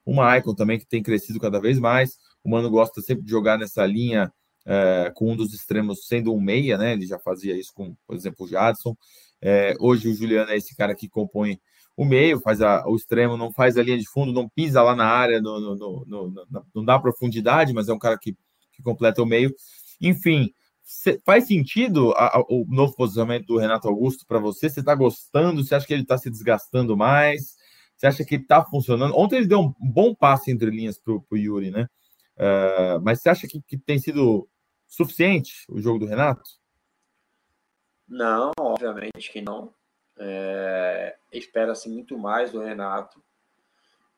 [0.05, 2.17] O Michael também, que tem crescido cada vez mais.
[2.43, 4.33] O Mano gosta sempre de jogar nessa linha
[4.65, 6.93] é, com um dos extremos sendo um meia, né?
[6.93, 8.95] Ele já fazia isso com, por exemplo, o Jadson.
[9.41, 11.59] É, hoje o Juliano é esse cara que compõe
[11.95, 14.95] o meio, faz a, o extremo, não faz a linha de fundo, não pisa lá
[14.95, 18.35] na área, no, no, no, não dá profundidade, mas é um cara que,
[18.71, 19.53] que completa o meio.
[20.01, 20.53] Enfim,
[21.25, 24.69] faz sentido a, a, o novo posicionamento do Renato Augusto para você?
[24.69, 25.63] Você está gostando?
[25.63, 27.55] Você acha que ele está se desgastando mais?
[27.95, 29.17] Você acha que está funcionando?
[29.17, 31.87] Ontem ele deu um bom passe entre linhas para o Yuri, né?
[32.35, 34.49] Uh, mas você acha que, que, tem sido
[34.87, 36.43] suficiente o jogo do Renato?
[38.07, 39.73] Não, obviamente que não.
[40.17, 43.23] É, Espera-se muito mais do Renato.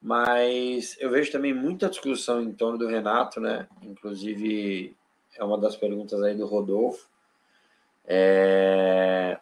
[0.02, 3.68] Mas eu vejo também muita discussão em torno do Renato, né?
[3.82, 4.96] Inclusive
[5.38, 7.08] é uma das perguntas aí do Rodolfo.
[8.06, 9.38] É...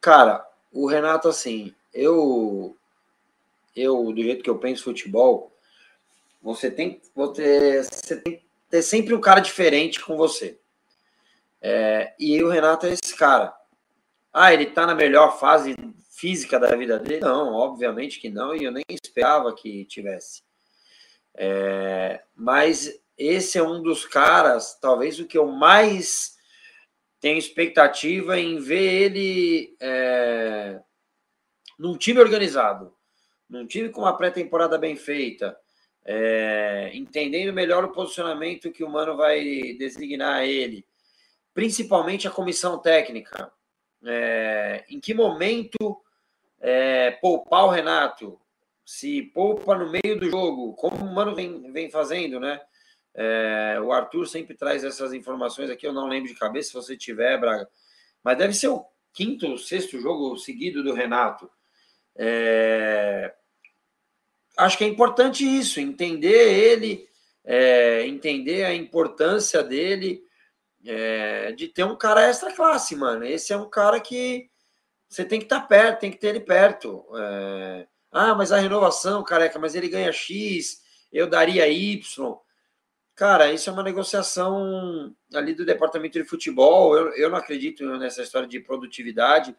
[0.00, 2.76] Cara, o Renato, assim, eu,
[3.74, 5.52] eu, do jeito que eu penso futebol,
[6.42, 10.58] você tem, você, você tem que ter sempre um cara diferente com você.
[11.60, 13.54] É, e o Renato é esse cara.
[14.32, 15.74] Ah, ele tá na melhor fase
[16.10, 17.20] física da vida dele?
[17.20, 20.42] Não, obviamente que não, e eu nem esperava que tivesse.
[21.34, 26.38] É, mas esse é um dos caras, talvez o que eu mais
[27.20, 30.80] tenho expectativa em ver ele é,
[31.76, 32.94] num time organizado,
[33.50, 35.58] num time com uma pré-temporada bem feita,
[36.04, 40.86] é, entendendo melhor o posicionamento que o Mano vai designar ele,
[41.52, 43.52] principalmente a comissão técnica.
[44.04, 46.00] É, em que momento
[46.60, 48.40] é, poupar o Renato?
[48.84, 52.58] Se poupa no meio do jogo, como o Mano vem, vem fazendo, né?
[53.20, 56.96] É, o Arthur sempre traz essas informações aqui, eu não lembro de cabeça se você
[56.96, 57.68] tiver, Braga.
[58.22, 61.50] Mas deve ser o quinto, sexto jogo seguido do Renato.
[62.16, 63.34] É,
[64.56, 67.08] acho que é importante isso, entender ele,
[67.44, 70.22] é, entender a importância dele,
[70.86, 73.24] é, de ter um cara extra classe, mano.
[73.24, 74.48] Esse é um cara que
[75.08, 77.04] você tem que estar tá perto, tem que ter ele perto.
[77.16, 82.38] É, ah, mas a renovação, careca, mas ele ganha X, eu daria Y.
[83.18, 86.96] Cara, isso é uma negociação ali do departamento de futebol.
[86.96, 89.56] Eu, eu não acredito nessa história de produtividade.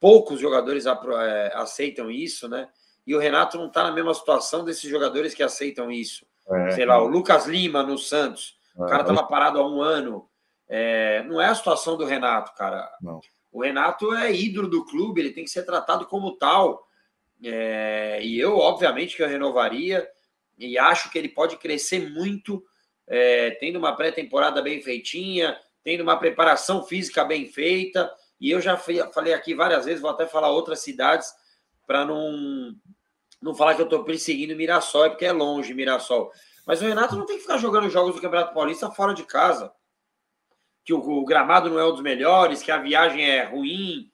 [0.00, 2.68] Poucos jogadores é, aceitam isso, né?
[3.06, 6.26] E o Renato não está na mesma situação desses jogadores que aceitam isso.
[6.50, 8.58] É, Sei lá, o Lucas Lima no Santos.
[8.74, 10.28] O cara estava parado há um ano.
[10.68, 12.90] É, não é a situação do Renato, cara.
[13.00, 13.20] Não.
[13.52, 16.88] O Renato é ídolo do clube, ele tem que ser tratado como tal.
[17.40, 20.08] É, e eu, obviamente, que eu renovaria
[20.58, 22.64] e acho que ele pode crescer muito,
[23.06, 28.10] é, tendo uma pré-temporada bem feitinha, tendo uma preparação física bem feita.
[28.40, 31.32] E eu já falei aqui várias vezes, vou até falar outras cidades,
[31.86, 32.74] para não,
[33.40, 36.30] não falar que eu estou perseguindo Mirassol, é porque é longe Mirassol.
[36.66, 39.72] Mas o Renato não tem que ficar jogando jogos do Campeonato Paulista fora de casa.
[40.84, 44.10] Que o, o gramado não é um dos melhores, que a viagem é ruim.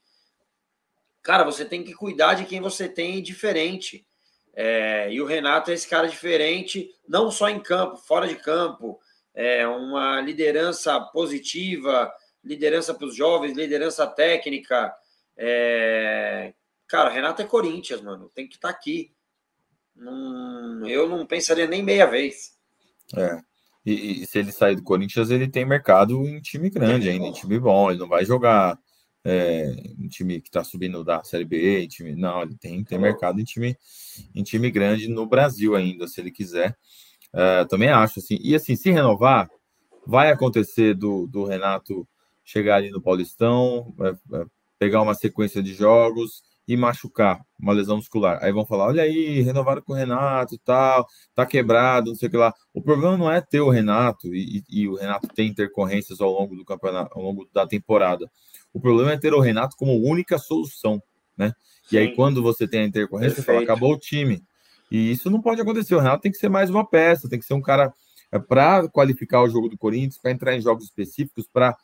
[1.23, 4.07] Cara, você tem que cuidar de quem você tem diferente.
[4.63, 9.01] É, e o Renato é esse cara diferente, não só em campo, fora de campo.
[9.33, 12.13] É uma liderança positiva,
[12.45, 14.95] liderança para os jovens, liderança técnica.
[15.35, 16.53] É...
[16.87, 18.31] Cara, Renato é Corinthians, mano.
[18.35, 19.11] Tem que estar tá aqui.
[19.97, 22.51] Hum, eu não pensaria nem meia vez.
[23.17, 23.41] É.
[23.87, 27.33] E, e, se ele sair do Corinthians, ele tem mercado em time grande ainda, em
[27.33, 27.91] time bom.
[27.91, 28.79] Ele não vai jogar
[29.25, 33.41] é, um time que está subindo da Série B, time, não, ele tem, tem mercado
[33.41, 33.77] em time,
[34.35, 36.77] em time grande no Brasil ainda, se ele quiser.
[37.33, 38.39] É, também acho assim.
[38.43, 39.49] E assim, se renovar,
[40.07, 42.07] vai acontecer do, do Renato
[42.45, 43.95] chegar ali no Paulistão,
[44.79, 48.39] pegar uma sequência de jogos e machucar, uma lesão muscular.
[48.43, 52.29] Aí vão falar: olha aí, renovaram com o Renato e tal, tá quebrado, não sei
[52.29, 52.55] o que lá.
[52.73, 56.31] O problema não é ter o Renato e, e, e o Renato ter intercorrências ao
[56.31, 58.31] longo do campeonato, ao longo da temporada.
[58.73, 61.03] O problema é ter o Renato como única solução,
[61.37, 61.53] né?
[61.85, 61.97] Sim.
[61.97, 63.47] E aí, quando você tem a intercorrência, Perfeito.
[63.47, 64.43] você fala, acabou o time.
[64.91, 65.95] E isso não pode acontecer.
[65.95, 67.93] O Renato tem que ser mais uma peça, tem que ser um cara
[68.33, 71.77] é, para qualificar o jogo do Corinthians, para entrar em jogos específicos, para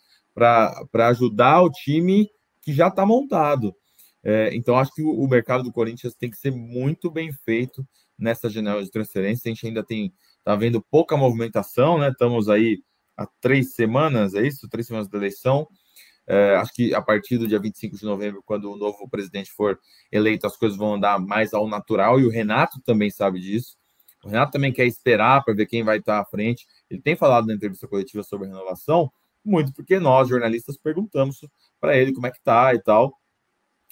[1.09, 2.29] ajudar o time
[2.63, 3.75] que já está montado.
[4.23, 7.87] É, então, acho que o, o, mercado do Corinthians tem que ser muito bem feito
[8.19, 9.49] nessa janela de transferência.
[9.49, 12.09] A gente ainda tem, está vendo pouca movimentação, né?
[12.09, 12.83] Estamos aí
[13.17, 14.69] há três semanas, é isso?
[14.69, 15.69] Três semanas da eleição.
[16.27, 19.79] É, acho que a partir do dia 25 de novembro, quando o novo presidente for
[20.11, 23.77] eleito, as coisas vão andar mais ao natural, e o Renato também sabe disso.
[24.25, 26.67] O Renato também quer esperar para ver quem vai estar à frente.
[26.91, 29.11] Ele tem falado na entrevista coletiva sobre renovação,
[29.45, 31.47] muito porque nós, jornalistas, perguntamos
[31.81, 33.17] para ele como é que tá e tal.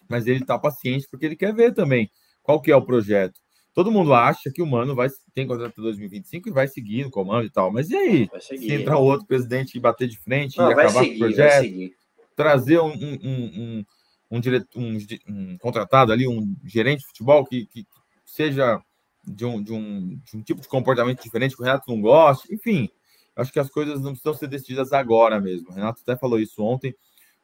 [0.08, 2.10] Mas ele está paciente porque ele quer ver também
[2.42, 3.40] qual que é o projeto.
[3.72, 7.10] Todo mundo acha que o Mano vai ter contrato até 2025 e vai seguir no
[7.10, 7.72] comando e tal.
[7.72, 8.28] Mas e aí?
[8.40, 11.94] Se entrar outro presidente e bater de frente Não, e acabar seguir, com o projeto?
[12.34, 13.84] Trazer um, um,
[14.30, 17.86] um, um, contratado ali, um gerente de futebol que, que
[18.24, 18.80] seja
[19.26, 22.52] de um, de, um, de um tipo de comportamento diferente que o Renato não gosta,
[22.52, 22.90] enfim,
[23.36, 25.70] acho que as coisas não precisam ser decididas agora mesmo.
[25.70, 26.94] O Renato até falou isso ontem.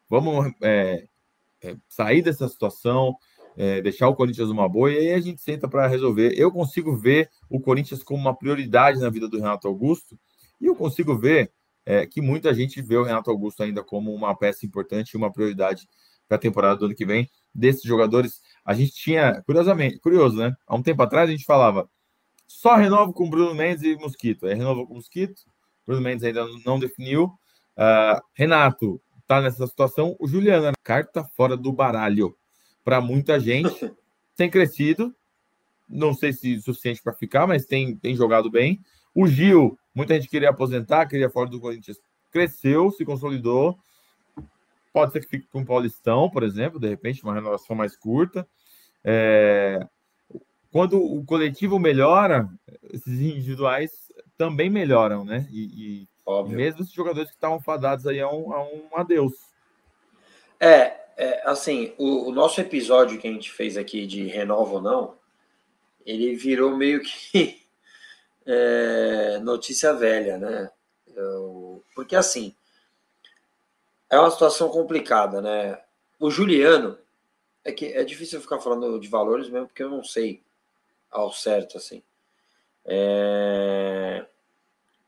[0.09, 1.07] Vamos é,
[1.63, 3.17] é, sair dessa situação,
[3.57, 6.33] é, deixar o Corinthians numa boa e aí a gente senta para resolver.
[6.37, 10.19] Eu consigo ver o Corinthians como uma prioridade na vida do Renato Augusto
[10.61, 11.53] e eu consigo ver
[11.85, 15.33] é, que muita gente vê o Renato Augusto ainda como uma peça importante e uma
[15.33, 15.89] prioridade
[16.29, 17.29] para a temporada do ano que vem.
[17.55, 20.55] Desses jogadores, a gente tinha, curiosamente, curioso, né?
[20.67, 21.89] Há um tempo atrás a gente falava
[22.51, 24.45] só renova com Bruno Mendes e Mosquito.
[24.45, 25.43] Aí renovou com Mosquito,
[25.87, 27.27] Bruno Mendes ainda não definiu.
[27.77, 30.17] Uh, Renato tá nessa situação.
[30.19, 32.37] O Juliano, a carta fora do baralho
[32.85, 33.93] para muita gente,
[34.35, 35.15] tem crescido.
[35.89, 38.81] Não sei se é suficiente para ficar, mas tem, tem jogado bem.
[39.15, 41.99] O Gil, muita gente queria aposentar, queria fora do Corinthians.
[42.31, 43.79] Cresceu, se consolidou.
[44.93, 48.47] Pode ser que fique com o Paulistão, por exemplo, de repente, uma renovação mais curta.
[49.05, 49.87] É...
[50.73, 52.49] Quando o coletivo melhora,
[52.93, 53.91] esses individuais
[54.39, 55.49] também melhoram, né?
[55.51, 56.09] E, e
[56.49, 59.33] mesmo esses jogadores que estavam fadados aí a um, a um adeus.
[60.61, 64.81] É, é assim, o, o, nosso episódio que a gente fez aqui de renova ou
[64.81, 65.15] não,
[66.07, 67.60] ele virou meio que
[68.47, 70.71] é, notícia velha, né?
[71.15, 72.55] Eu, porque assim,
[74.09, 75.81] é uma situação complicada, né?
[76.19, 76.99] O Juliano,
[77.65, 80.43] é que é difícil ficar falando de valores mesmo, porque eu não sei
[81.11, 82.03] ao certo, assim.
[82.85, 84.27] É...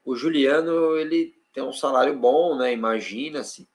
[0.05, 2.73] O Juliano, ele tem um salário bom, né?
[2.73, 3.69] Imagina-se.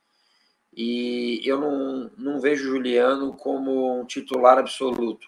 [0.74, 5.28] E eu não, não vejo o Juliano como um titular absoluto.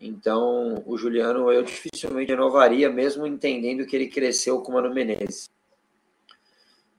[0.00, 5.50] Então, o Juliano eu dificilmente renovaria, mesmo entendendo que ele cresceu com o Mano Menezes.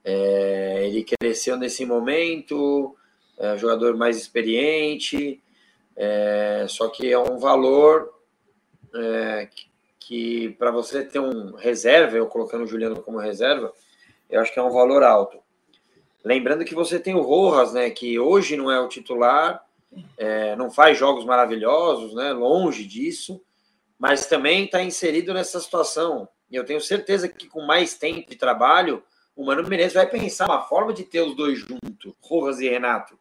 [0.04, 2.96] É, ele cresceu nesse momento,
[3.38, 5.42] é um jogador mais experiente,
[5.96, 8.12] é, só que é um valor
[8.94, 13.72] é, que, que para você ter um reserva, eu colocando o Juliano como reserva,
[14.28, 15.38] eu acho que é um valor alto.
[16.22, 19.64] Lembrando que você tem o Rojas, né, que hoje não é o titular,
[20.16, 23.42] é, não faz jogos maravilhosos, né, longe disso,
[23.98, 26.28] mas também está inserido nessa situação.
[26.50, 29.02] E eu tenho certeza que com mais tempo de trabalho,
[29.36, 33.18] o Mano Menezes vai pensar uma forma de ter os dois juntos, Rojas e Renato.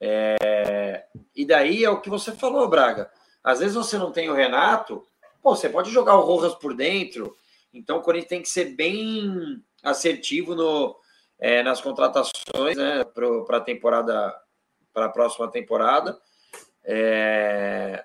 [0.00, 3.10] É, e daí é o que você falou, Braga.
[3.42, 5.06] Às vezes você não tem o Renato,
[5.42, 7.36] pô, você pode jogar o Rojas por dentro.
[7.72, 10.96] Então o Corinthians tem que ser bem assertivo no,
[11.38, 14.34] é, nas contratações né, para a temporada,
[14.94, 16.18] para a próxima temporada.
[16.84, 18.04] É,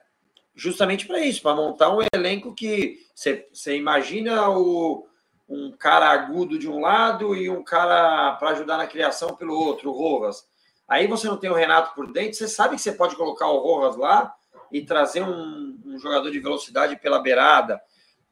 [0.55, 5.07] justamente para isso, para montar um elenco que você imagina o,
[5.47, 9.89] um cara agudo de um lado e um cara para ajudar na criação pelo outro,
[9.89, 10.47] o Rojas.
[10.87, 13.59] Aí você não tem o Renato por dentro, você sabe que você pode colocar o
[13.59, 14.33] Rojas lá
[14.71, 17.79] e trazer um, um jogador de velocidade pela beirada.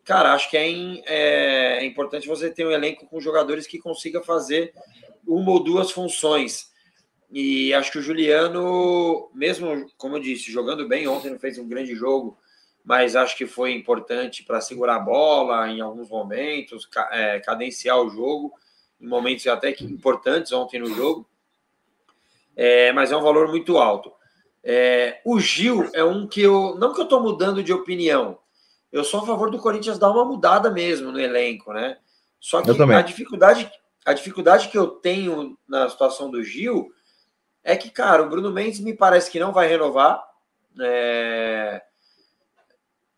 [0.04, 0.70] Cara, acho que é,
[1.06, 4.74] é, é, importante você ter um elenco com jogadores que consiga fazer
[5.28, 6.72] uma ou duas funções.
[7.30, 11.68] E acho que o Juliano, mesmo como eu disse, jogando bem, ontem não fez um
[11.68, 12.38] grande jogo,
[12.84, 18.10] mas acho que foi importante para segurar a bola em alguns momentos, é, cadenciar o
[18.10, 18.54] jogo,
[19.00, 21.28] em momentos até que importantes ontem no jogo.
[22.56, 24.12] É, mas é um valor muito alto.
[24.64, 26.76] É, o Gil é um que eu.
[26.76, 28.40] Não que eu estou mudando de opinião,
[28.92, 31.98] eu sou a favor do Corinthians dar uma mudada mesmo no elenco, né?
[32.40, 33.70] Só que a dificuldade,
[34.06, 36.92] a dificuldade que eu tenho na situação do Gil
[37.68, 40.26] é que, cara, o Bruno Mendes me parece que não vai renovar.
[40.80, 41.84] É,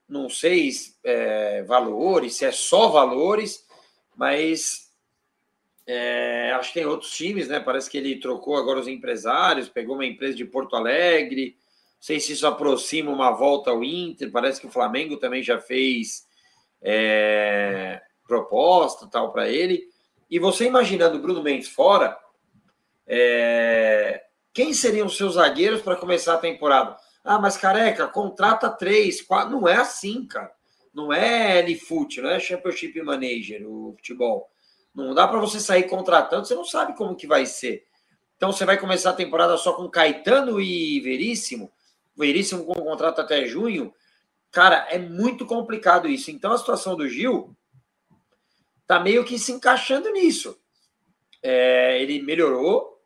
[0.08, 0.72] não sei
[1.04, 3.64] é, valores, se é só valores,
[4.16, 4.92] mas
[5.86, 7.60] é, acho que tem outros times, né?
[7.60, 11.56] Parece que ele trocou agora os empresários, pegou uma empresa de Porto Alegre.
[11.60, 14.32] Não sei se isso aproxima uma volta ao Inter.
[14.32, 16.26] Parece que o Flamengo também já fez
[16.82, 19.88] é, proposta tal para ele.
[20.28, 22.18] E você imaginando o Bruno Mendes fora,
[23.06, 26.98] é, quem seriam os seus zagueiros para começar a temporada?
[27.24, 29.52] Ah, mas careca, contrata três, quatro.
[29.52, 30.52] Não é assim, cara.
[30.94, 34.50] Não é LFoot, não é Championship Manager, o futebol.
[34.94, 37.86] Não dá para você sair contratando, você não sabe como que vai ser.
[38.36, 41.72] Então você vai começar a temporada só com Caetano e Veríssimo,
[42.16, 43.94] Veríssimo com contrato até junho.
[44.52, 46.32] Cara, é muito complicado isso.
[46.32, 47.56] Então a situação do Gil
[48.88, 50.60] tá meio que se encaixando nisso.
[51.42, 52.99] É, ele melhorou,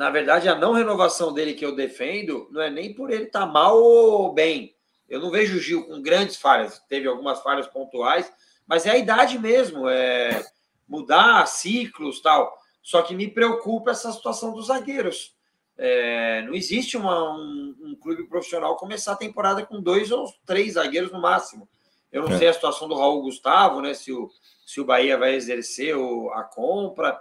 [0.00, 3.40] na verdade, a não renovação dele que eu defendo não é nem por ele estar
[3.40, 4.74] tá mal ou bem.
[5.06, 8.32] Eu não vejo o Gil com grandes falhas, teve algumas falhas pontuais,
[8.66, 10.42] mas é a idade mesmo, é
[10.88, 12.50] mudar ciclos tal.
[12.82, 15.36] Só que me preocupa essa situação dos zagueiros.
[15.76, 20.72] É, não existe uma, um, um, clube profissional começar a temporada com dois ou três
[20.72, 21.68] zagueiros no máximo.
[22.10, 22.38] Eu não é.
[22.38, 23.92] sei a situação do Raul Gustavo, né?
[23.92, 24.30] Se o,
[24.64, 27.20] se o Bahia vai exercer o, a compra,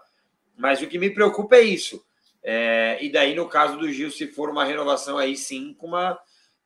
[0.57, 2.01] mas o que me preocupa é isso.
[2.43, 6.19] É, e daí, no caso do Gil, se for uma renovação, aí sim, com uma,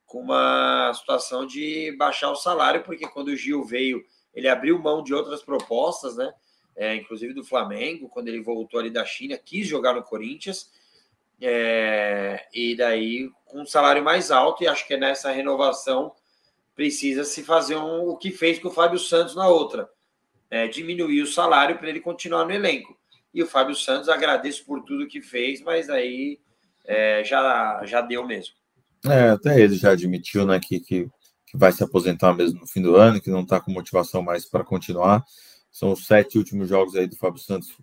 [0.05, 4.03] com uma situação de baixar o salário, porque quando o Gil veio,
[4.33, 6.33] ele abriu mão de outras propostas, né?
[6.75, 10.71] É, inclusive do Flamengo, quando ele voltou ali da China, quis jogar no Corinthians,
[11.39, 16.13] é, e daí com um salário mais alto, e acho que nessa renovação
[16.75, 19.87] precisa se fazer um, o que fez com o Fábio Santos na outra,
[20.49, 22.97] é, diminuir o salário para ele continuar no elenco.
[23.33, 26.39] E o Fábio Santos, agradeço por tudo que fez, mas aí
[26.85, 28.53] é, já, já deu mesmo.
[29.05, 31.09] É, até ele já admitiu né, que, que,
[31.45, 34.45] que vai se aposentar mesmo no fim do ano, que não está com motivação mais
[34.45, 35.23] para continuar.
[35.71, 37.75] São os sete últimos jogos aí do Fábio Santos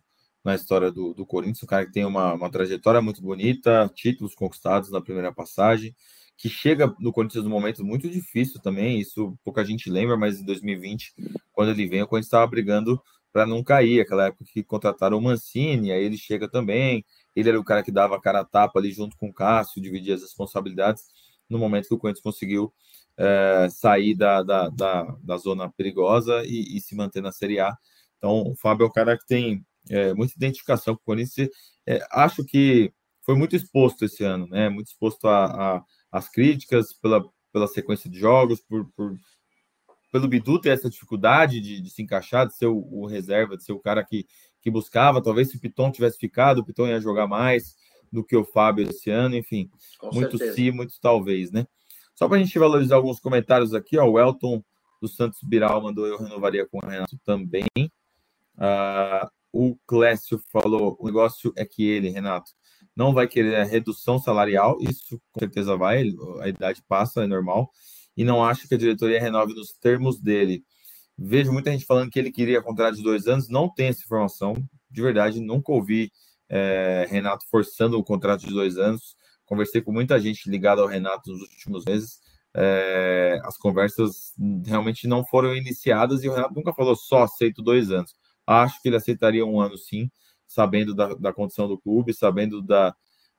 [0.45, 4.35] na história do, do Corinthians, um cara que tem uma, uma trajetória muito bonita, títulos
[4.35, 5.95] conquistados na primeira passagem,
[6.37, 10.45] que chega no Corinthians num momento muito difícil também, isso pouca gente lembra, mas em
[10.45, 11.13] 2020,
[11.53, 13.01] quando ele vem, o Corinthians estava brigando
[13.33, 17.05] para não cair, aquela época que contrataram o Mancini, aí ele chega também,
[17.35, 19.81] ele era o cara que dava a cara a tapa ali junto com o Cássio,
[19.81, 21.05] dividia as responsabilidades,
[21.49, 22.73] no momento que o Corinthians conseguiu
[23.17, 27.77] é, sair da, da, da, da, zona perigosa e, e, se manter na Série A.
[28.17, 31.49] Então, o Fábio é um cara que tem é, muita identificação com o Corinthians.
[31.87, 34.69] É, acho que foi muito exposto esse ano, né?
[34.69, 35.27] Muito exposto
[36.11, 37.23] às críticas pela,
[37.53, 39.15] pela sequência de jogos, por, por
[40.11, 43.65] pelo Bidu ter essa dificuldade de, de se encaixar, de ser o, o, reserva, de
[43.65, 44.27] ser o cara que,
[44.61, 45.23] que buscava.
[45.23, 47.77] Talvez se o Piton tivesse ficado, o Piton ia jogar mais
[48.13, 49.71] do que o Fábio esse ano, enfim.
[49.99, 50.57] Com muito certeza.
[50.57, 51.67] sim, muito talvez, né?
[52.15, 54.63] Só para a gente valorizar alguns comentários aqui, ó, o Elton
[55.01, 57.65] do Santos Biral mandou eu renovaria com o Renato também.
[58.57, 62.51] Uh, o Clécio falou: o negócio é que ele, Renato,
[62.95, 66.05] não vai querer a redução salarial, isso com certeza vai,
[66.41, 67.71] a idade passa, é normal
[68.17, 70.65] e não acho que a diretoria renove nos termos dele.
[71.17, 74.55] Vejo muita gente falando que ele queria contrato de dois anos, não tem essa informação.
[74.91, 76.11] De verdade, nunca ouvi
[76.49, 79.17] é, Renato forçando o contrato de dois anos.
[79.45, 82.21] Conversei com muita gente ligada ao Renato nos últimos meses.
[82.55, 84.33] É, as conversas
[84.65, 88.15] realmente não foram iniciadas e o Renato nunca falou só aceito dois anos.
[88.47, 90.11] Acho que ele aceitaria um ano sim,
[90.47, 92.95] sabendo da, da condição do clube, sabendo da,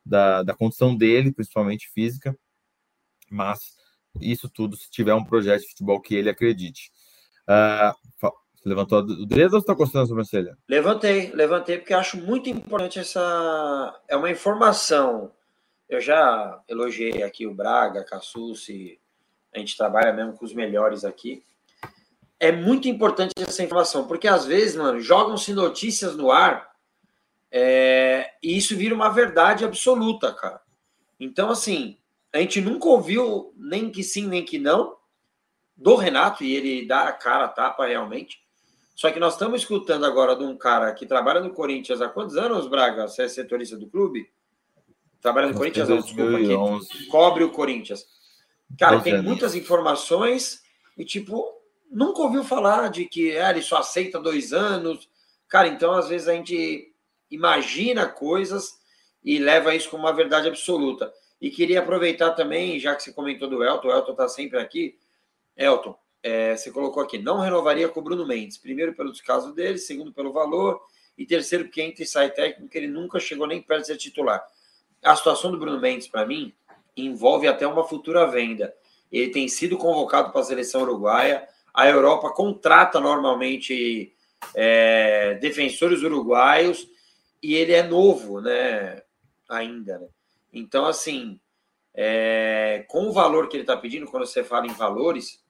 [0.06, 2.38] da, da condição dele, principalmente física.
[3.30, 3.81] Mas
[4.20, 6.92] isso tudo se tiver um projeto de futebol que ele acredite.
[7.48, 8.32] Uh,
[8.66, 10.58] levantou o dedo ou está coçando a sobrancelha?
[10.68, 14.02] Levantei, levantei porque acho muito importante essa.
[14.08, 15.32] É uma informação.
[15.90, 19.00] Eu já elogiei aqui o Braga, Cassucci,
[19.54, 21.44] a gente trabalha mesmo com os melhores aqui.
[22.40, 26.72] É muito importante essa informação, porque às vezes, mano, jogam-se notícias no ar
[27.52, 28.32] é...
[28.42, 30.62] e isso vira uma verdade absoluta, cara.
[31.20, 31.98] Então, assim,
[32.34, 34.96] a gente nunca ouviu nem que sim, nem que não
[35.76, 38.40] do Renato, e ele dá a cara a tapa realmente.
[38.96, 42.38] Só que nós estamos escutando agora de um cara que trabalha no Corinthians há quantos
[42.38, 43.08] anos, Braga?
[43.08, 44.30] Você é setorista do clube?
[45.20, 45.90] Trabalha no Corinthians?
[45.90, 48.06] Não, desculpa, que cobre o Corinthians.
[48.78, 50.62] Cara, tem muitas informações
[50.98, 51.44] e, tipo,
[51.90, 55.10] nunca ouviu falar de que é, ele só aceita dois anos.
[55.48, 56.94] Cara, então, às vezes, a gente
[57.30, 58.80] imagina coisas
[59.24, 61.12] e leva isso como uma verdade absoluta.
[61.42, 64.96] E queria aproveitar também, já que você comentou do Elton, o Elton está sempre aqui.
[65.58, 68.60] Elton, é, você colocou aqui, não renovaria com o Bruno Mendes.
[68.60, 70.80] Primeiro, pelo descaso dele, segundo, pelo valor,
[71.18, 74.44] e terceiro, porque entra e sai técnico, ele nunca chegou nem perto de ser titular.
[75.04, 76.54] A situação do Bruno Mendes, para mim,
[76.96, 78.74] envolve até uma futura venda.
[79.12, 81.48] Ele tem sido convocado para a seleção uruguaia.
[81.74, 84.14] A Europa contrata normalmente
[84.56, 86.88] é, defensores uruguaios
[87.42, 89.02] e ele é novo, né?
[89.50, 90.08] Ainda, né?
[90.52, 91.40] Então, assim,
[91.94, 95.44] é, com o valor que ele está pedindo, quando você fala em valores,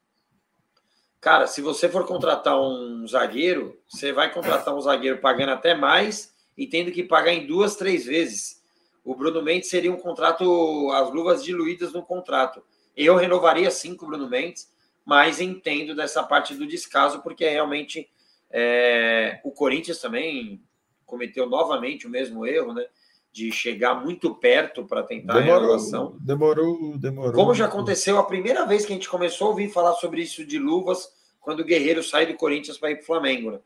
[1.20, 6.34] cara, se você for contratar um zagueiro, você vai contratar um zagueiro pagando até mais
[6.56, 8.62] e tendo que pagar em duas, três vezes.
[9.04, 12.62] O Bruno Mendes seria um contrato, as luvas diluídas no contrato.
[12.96, 14.72] Eu renovaria sim com o Bruno Mendes,
[15.04, 18.08] mas entendo dessa parte do descaso, porque realmente
[18.50, 20.62] é, o Corinthians também
[21.04, 22.86] cometeu novamente o mesmo erro, né?
[23.32, 26.18] De chegar muito perto para tentar demorou, a renovação.
[26.20, 27.32] Demorou, demorou.
[27.32, 30.44] Como já aconteceu a primeira vez que a gente começou a ouvir falar sobre isso
[30.44, 31.08] de luvas,
[31.40, 33.52] quando o Guerreiro sai do Corinthians para ir para o Flamengo.
[33.52, 33.60] Né?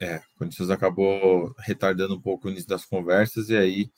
[0.00, 3.90] É, o Corinthians acabou retardando um pouco o início das conversas e aí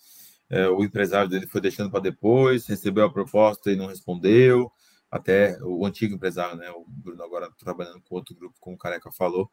[0.50, 4.70] é, o empresário dele foi deixando para depois, recebeu a proposta e não respondeu.
[5.08, 6.70] Até o antigo empresário, né?
[6.70, 9.50] O Bruno agora trabalhando com outro grupo, como o Careca falou.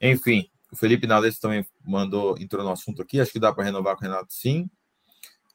[0.00, 3.20] Enfim, o Felipe Naldes também mandou, entrou no assunto aqui.
[3.20, 4.68] Acho que dá para renovar com o Renato, sim.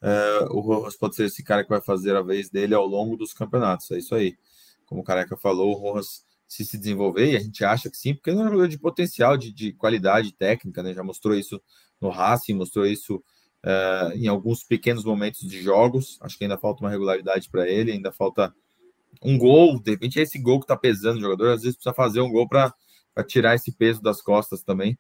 [0.02, 3.16] Uh, o Rojas pode ser esse cara que vai fazer a vez dele ao longo
[3.16, 3.92] dos campeonatos.
[3.92, 4.36] É isso aí.
[4.86, 8.14] Como o Careca falou, o Rojas se se desenvolver, e a gente acha que sim,
[8.14, 10.94] porque é um jogador de potencial, de, de qualidade técnica, né?
[10.94, 11.62] Já mostrou isso
[12.02, 13.24] no Racing, mostrou isso
[13.64, 16.18] uh, em alguns pequenos momentos de jogos.
[16.22, 18.54] Acho que ainda falta uma regularidade para ele, ainda falta
[19.22, 19.80] um gol.
[19.80, 21.54] De repente é esse gol que está pesando o jogador.
[21.54, 22.74] Às vezes precisa fazer um gol para
[23.14, 24.98] para tirar esse peso das costas também.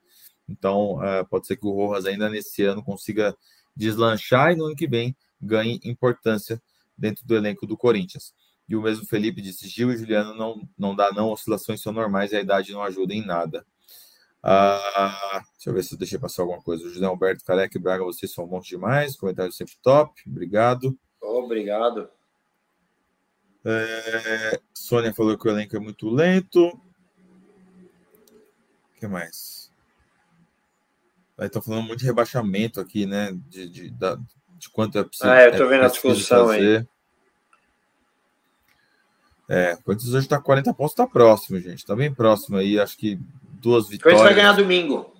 [0.48, 3.36] Então, uh, pode ser que o Rojas ainda nesse ano consiga
[3.76, 6.62] deslanchar e no ano que vem ganhe importância
[6.98, 8.34] dentro do elenco do Corinthians.
[8.68, 12.32] E o mesmo Felipe disse: Gil e Juliano não, não dá, não, oscilações são normais
[12.32, 13.66] e a idade não ajuda em nada.
[14.44, 16.86] Ah, deixa eu ver se eu deixei passar alguma coisa.
[16.86, 19.16] O José Alberto Careca e Braga, vocês são um monte demais.
[19.16, 20.22] Comentário sempre top.
[20.28, 20.98] Obrigado.
[21.22, 22.10] Obrigado.
[23.64, 26.80] É, Sônia falou que o elenco é muito lento.
[29.02, 29.72] Que mais?
[31.40, 33.32] Estão falando muito de rebaixamento aqui, né?
[33.50, 34.18] De, de, de,
[34.60, 35.32] de quanto é possível.
[35.32, 36.86] Ah, eu estou vendo é a discussão aí.
[39.50, 41.80] É, o Corinthians hoje está 40 pontos, está próximo, gente.
[41.80, 42.80] Está bem próximo aí.
[42.80, 43.20] Acho que
[43.54, 44.22] duas vitórias.
[44.22, 45.12] O vai ganhar domingo.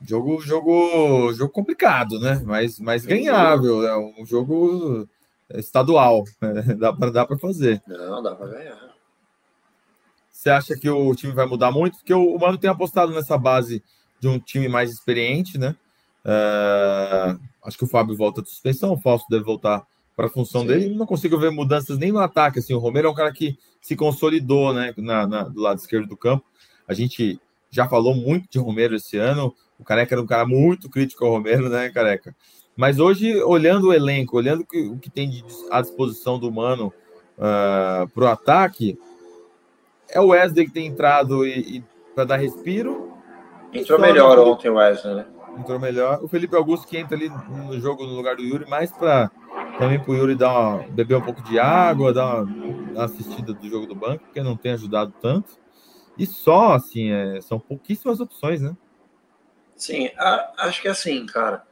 [0.00, 2.40] Jogo, jogo, jogo complicado, né?
[2.46, 3.86] Mas, mas ganhável.
[3.86, 5.06] É um jogo
[5.50, 6.24] estadual.
[6.40, 6.62] Né?
[6.78, 7.82] Dá para dá fazer.
[7.86, 8.85] Não, dá para ganhar.
[10.36, 11.96] Você acha que o time vai mudar muito?
[11.96, 13.82] Porque o Mano tem apostado nessa base
[14.20, 15.74] de um time mais experiente, né?
[16.26, 20.60] Uh, acho que o Fábio volta de suspensão, o Fausto deve voltar para a função
[20.60, 20.66] Sim.
[20.66, 20.94] dele.
[20.94, 22.58] Não consigo ver mudanças nem no ataque.
[22.58, 26.06] Assim, o Romero é um cara que se consolidou né, na, na, do lado esquerdo
[26.06, 26.44] do campo.
[26.86, 29.54] A gente já falou muito de Romero esse ano.
[29.78, 32.36] O Careca era um cara muito crítico ao Romero, né, Careca?
[32.76, 36.88] Mas hoje, olhando o elenco, olhando o que, o que tem à disposição do Mano
[37.38, 38.98] uh, ah, para o ataque,
[40.08, 41.84] é o Wesley que tem entrado e, e
[42.14, 43.12] para dar respiro.
[43.72, 45.26] Entrou melhor ontem o Wesley, né?
[45.58, 46.22] Entrou melhor.
[46.22, 49.30] O Felipe Augusto que entra ali no jogo no lugar do Yuri, mais para
[49.78, 53.52] também para o Yuri dar uma, beber um pouco de água, dar uma, uma assistida
[53.52, 55.58] do jogo do banco, porque não tem ajudado tanto.
[56.18, 58.74] E só, assim, é, são pouquíssimas opções, né?
[59.74, 61.62] Sim, a, acho que é assim, cara.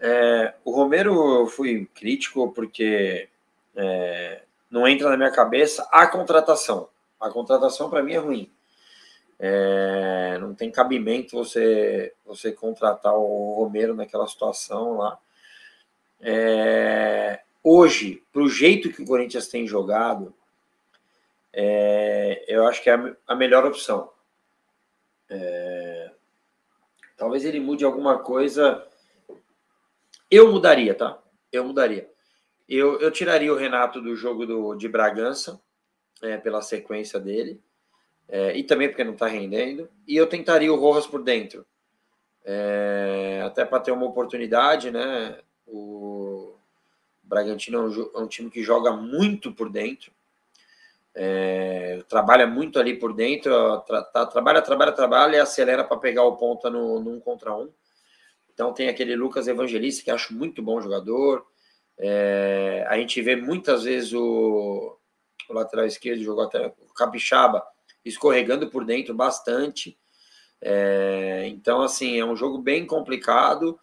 [0.00, 3.28] É, o Romero eu fui crítico porque
[3.76, 6.88] é, não entra na minha cabeça a contratação.
[7.20, 8.52] A contratação para mim é ruim.
[9.38, 15.18] É, não tem cabimento você você contratar o Romero naquela situação lá.
[16.20, 20.34] É, hoje, para o jeito que o Corinthians tem jogado,
[21.52, 24.10] é, eu acho que é a, a melhor opção.
[25.28, 26.10] É,
[27.16, 28.86] talvez ele mude alguma coisa.
[30.30, 31.18] Eu mudaria, tá?
[31.52, 32.10] Eu mudaria.
[32.68, 35.60] Eu, eu tiraria o Renato do jogo do, de Bragança,
[36.24, 37.60] é, pela sequência dele,
[38.28, 41.64] é, e também porque não está rendendo, e eu tentaria o Rojas por dentro.
[42.44, 45.38] É, até para ter uma oportunidade, né?
[45.66, 46.54] O
[47.22, 50.12] Bragantino é um, é um time que joga muito por dentro,
[51.14, 56.24] é, trabalha muito ali por dentro, tra, tra, trabalha, trabalha, trabalha e acelera para pegar
[56.24, 57.70] o ponta no, no um contra um.
[58.52, 61.46] Então tem aquele Lucas Evangelista que acho muito bom jogador.
[61.96, 64.98] É, a gente vê muitas vezes o,
[65.48, 67.62] o lateral esquerdo jogou até o Capixaba
[68.04, 69.98] escorregando por dentro bastante.
[70.60, 73.78] É, então, assim, é um jogo bem complicado.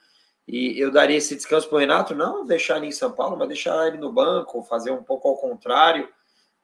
[0.47, 3.47] E eu daria esse descanso para o Renato, não deixar ele em São Paulo, mas
[3.47, 6.09] deixar ele no banco, fazer um pouco ao contrário,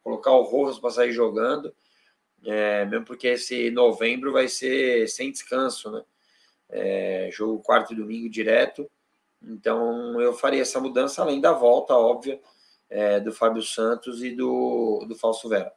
[0.04, 1.74] colocar o Rojas para sair jogando,
[2.44, 6.04] é, mesmo porque esse novembro vai ser sem descanso, né?
[6.70, 8.90] É, jogo quarto e domingo direto.
[9.42, 12.42] Então eu faria essa mudança, além da volta óbvia
[12.90, 15.72] é, do Fábio Santos e do, do Falso Vera.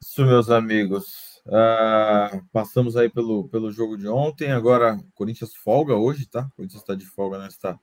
[0.00, 1.36] Isso, meus amigos.
[1.46, 4.50] Uh, passamos aí pelo, pelo jogo de ontem.
[4.50, 6.48] Agora, Corinthians folga hoje, tá?
[6.56, 7.78] Corinthians está de folga nesta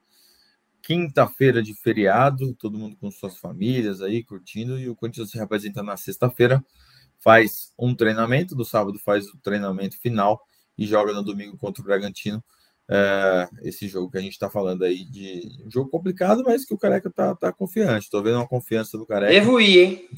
[0.81, 2.53] quinta-feira de feriado.
[2.55, 4.79] Todo mundo com suas famílias aí curtindo.
[4.79, 6.63] E o Corinthians se representa na sexta-feira.
[7.19, 8.55] Faz um treinamento.
[8.55, 10.41] Do sábado faz o treinamento final.
[10.77, 12.43] E joga no domingo contra o Bragantino.
[12.89, 16.73] Uh, esse jogo que a gente está falando aí de um jogo complicado, mas que
[16.73, 18.09] o Careca tá, tá confiante.
[18.09, 19.31] Tô vendo uma confiança do Careca.
[19.31, 20.09] Devo ir, hein?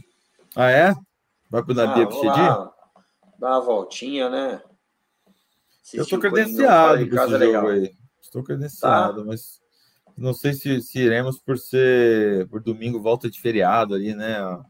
[0.55, 0.93] Ah, é?
[1.49, 2.73] Vai pro Nadia ah,
[3.37, 4.61] dar uma voltinha, né?
[5.81, 7.67] Assistir eu estou credenciado para esse jogo legal.
[7.67, 7.95] aí.
[8.19, 9.27] Estou credenciado, tá.
[9.27, 9.61] mas
[10.17, 14.43] não sei se, se, iremos por ser por domingo volta de feriado ali, né?
[14.43, 14.65] O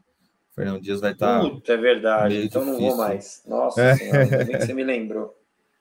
[0.54, 1.40] Fernando Dias vai estar.
[1.40, 2.44] Tá Puta, é verdade.
[2.44, 2.82] Então difícil.
[2.82, 3.42] não vou mais.
[3.46, 3.96] Nossa é.
[3.96, 5.34] senhora, que você me lembrou.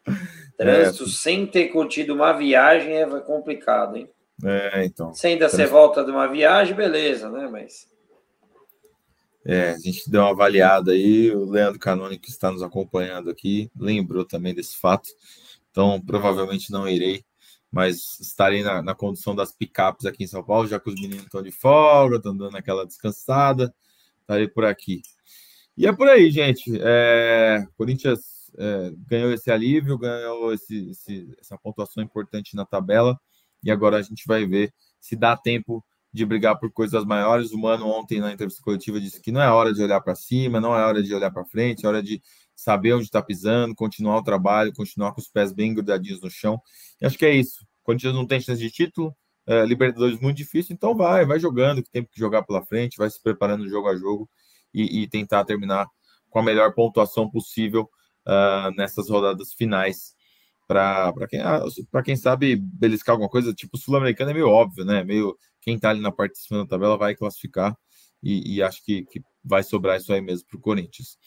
[0.57, 1.07] Trânsito é.
[1.07, 4.09] sem ter curtido uma viagem é complicado, hein?
[4.43, 5.13] É, então.
[5.13, 7.47] Se ainda você volta de uma viagem, beleza, né?
[7.51, 7.87] Mas.
[9.45, 13.69] É, a gente deu uma avaliada aí, o Leandro Canoni, que está nos acompanhando aqui,
[13.77, 15.07] lembrou também desse fato.
[15.69, 17.23] Então, provavelmente não irei,
[17.71, 21.25] mas estarei na, na condução das picapes aqui em São Paulo, já que os meninos
[21.25, 23.73] estão de folga, estão dando aquela descansada,
[24.21, 25.01] estarei por aqui.
[25.77, 26.71] E é por aí, gente.
[26.81, 33.19] É, Corinthians é, ganhou esse alívio, ganhou esse, esse, essa pontuação importante na tabela,
[33.63, 35.83] e agora a gente vai ver se dá tempo
[36.13, 37.51] de brigar por coisas maiores.
[37.51, 40.61] O Mano ontem na entrevista coletiva disse que não é hora de olhar para cima,
[40.61, 42.21] não é hora de olhar para frente, é hora de
[42.55, 46.61] saber onde está pisando, continuar o trabalho, continuar com os pés bem grudadinhos no chão.
[47.01, 47.65] E acho que é isso.
[47.87, 49.13] A gente não tem chance de título,
[49.45, 53.09] é, Libertadores muito difícil, então vai, vai jogando, que tem que jogar pela frente, vai
[53.09, 54.29] se preparando jogo a jogo
[54.73, 55.85] e, e tentar terminar
[56.29, 57.89] com a melhor pontuação possível
[58.27, 60.15] uh, nessas rodadas finais.
[60.67, 65.03] Para quem, uh, quem sabe beliscar alguma coisa, tipo Sul-Americana é meio óbvio, né?
[65.03, 67.75] Meio quem está ali na parte de cima da tabela vai classificar
[68.21, 71.17] e, e acho que, que, vai sobrar isso aí mesmo para o Corinthians.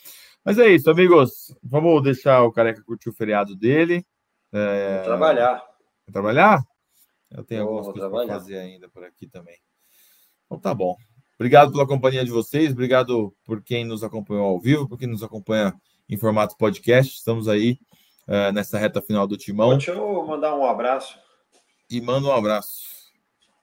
[0.44, 1.54] Mas é isso, amigos.
[1.62, 4.04] Vamos deixar o Careca curtir o feriado dele.
[4.52, 5.02] É...
[5.02, 5.56] trabalhar.
[5.56, 6.64] Vai trabalhar?
[7.30, 9.58] Eu tenho algumas coisas para fazer ainda por aqui também.
[10.46, 10.96] Então tá bom.
[11.38, 15.22] Obrigado pela companhia de vocês, obrigado por quem nos acompanhou ao vivo, por quem nos
[15.22, 15.72] acompanha
[16.08, 17.16] em formato podcast.
[17.16, 17.78] Estamos aí
[18.26, 19.70] uh, nessa reta final do timão.
[19.70, 21.18] Deixa eu mandar um abraço.
[21.90, 22.86] E manda um abraço.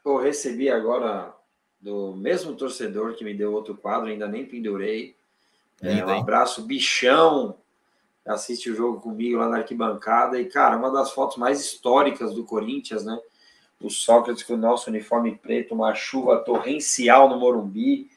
[0.05, 1.33] Eu recebi agora
[1.79, 5.15] do mesmo torcedor que me deu outro quadro, ainda nem pendurei.
[5.81, 7.57] É, um abraço, bichão.
[8.25, 10.39] Assiste o jogo comigo lá na arquibancada.
[10.39, 13.19] E, cara, uma das fotos mais históricas do Corinthians, né?
[13.79, 18.09] o Sócrates com o nosso uniforme preto, uma chuva torrencial no Morumbi.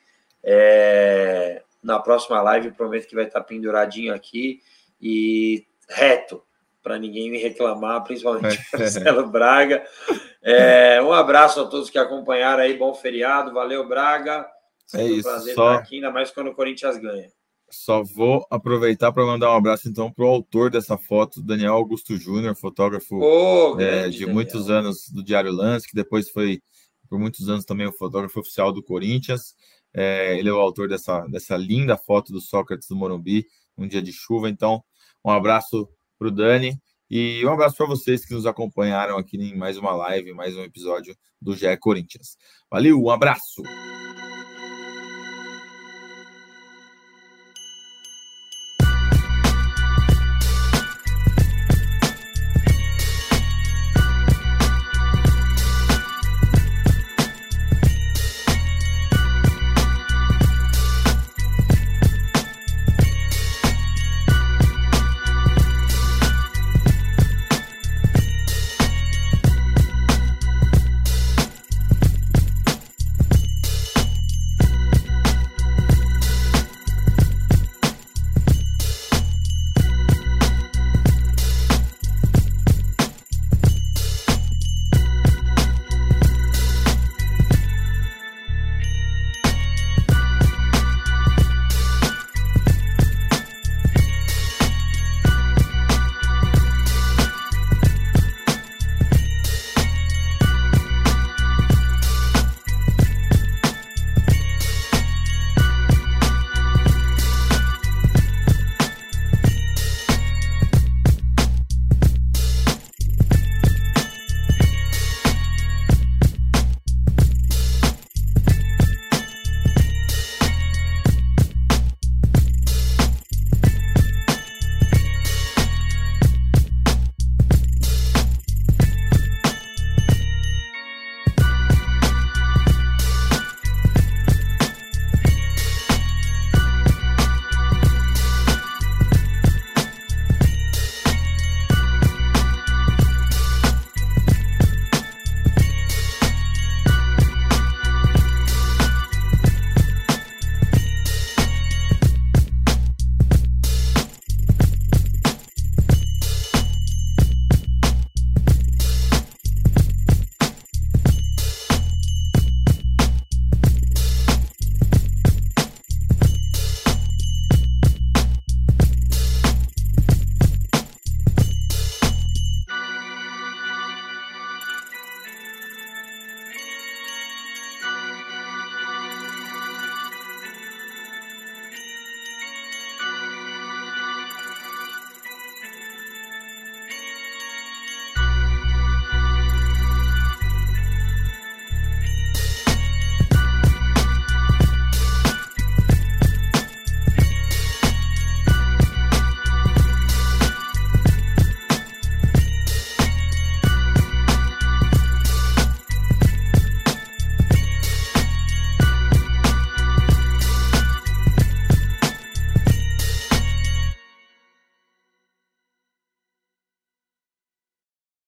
[0.43, 4.61] É, na próxima live, prometo que vai estar penduradinho aqui
[5.01, 6.43] e reto,
[6.83, 9.85] para ninguém me reclamar, principalmente Marcelo Braga.
[10.43, 14.47] É, um abraço a todos que acompanharam aí, bom feriado, valeu, Braga.
[14.95, 15.73] É isso, um prazer só...
[15.73, 17.31] estar aqui, ainda mais quando o Corinthians ganha.
[17.71, 22.17] Só vou aproveitar para mandar um abraço então para o autor dessa foto, Daniel Augusto
[22.17, 24.35] Júnior, fotógrafo oh, é, de Daniel.
[24.35, 26.63] muitos anos do Diário Lance, que depois foi
[27.11, 29.55] por muitos anos também o fotógrafo oficial do Corinthians.
[29.95, 34.03] É, ele é o autor dessa, dessa linda foto do Sócrates do Morumbi, um dia
[34.03, 34.49] de chuva.
[34.49, 34.83] Então,
[35.25, 36.81] um abraço para o Dani
[37.11, 40.63] e um abraço para vocês que nos acompanharam aqui em mais uma live, mais um
[40.63, 42.37] episódio do GE Corinthians.
[42.71, 43.63] Valeu, um abraço!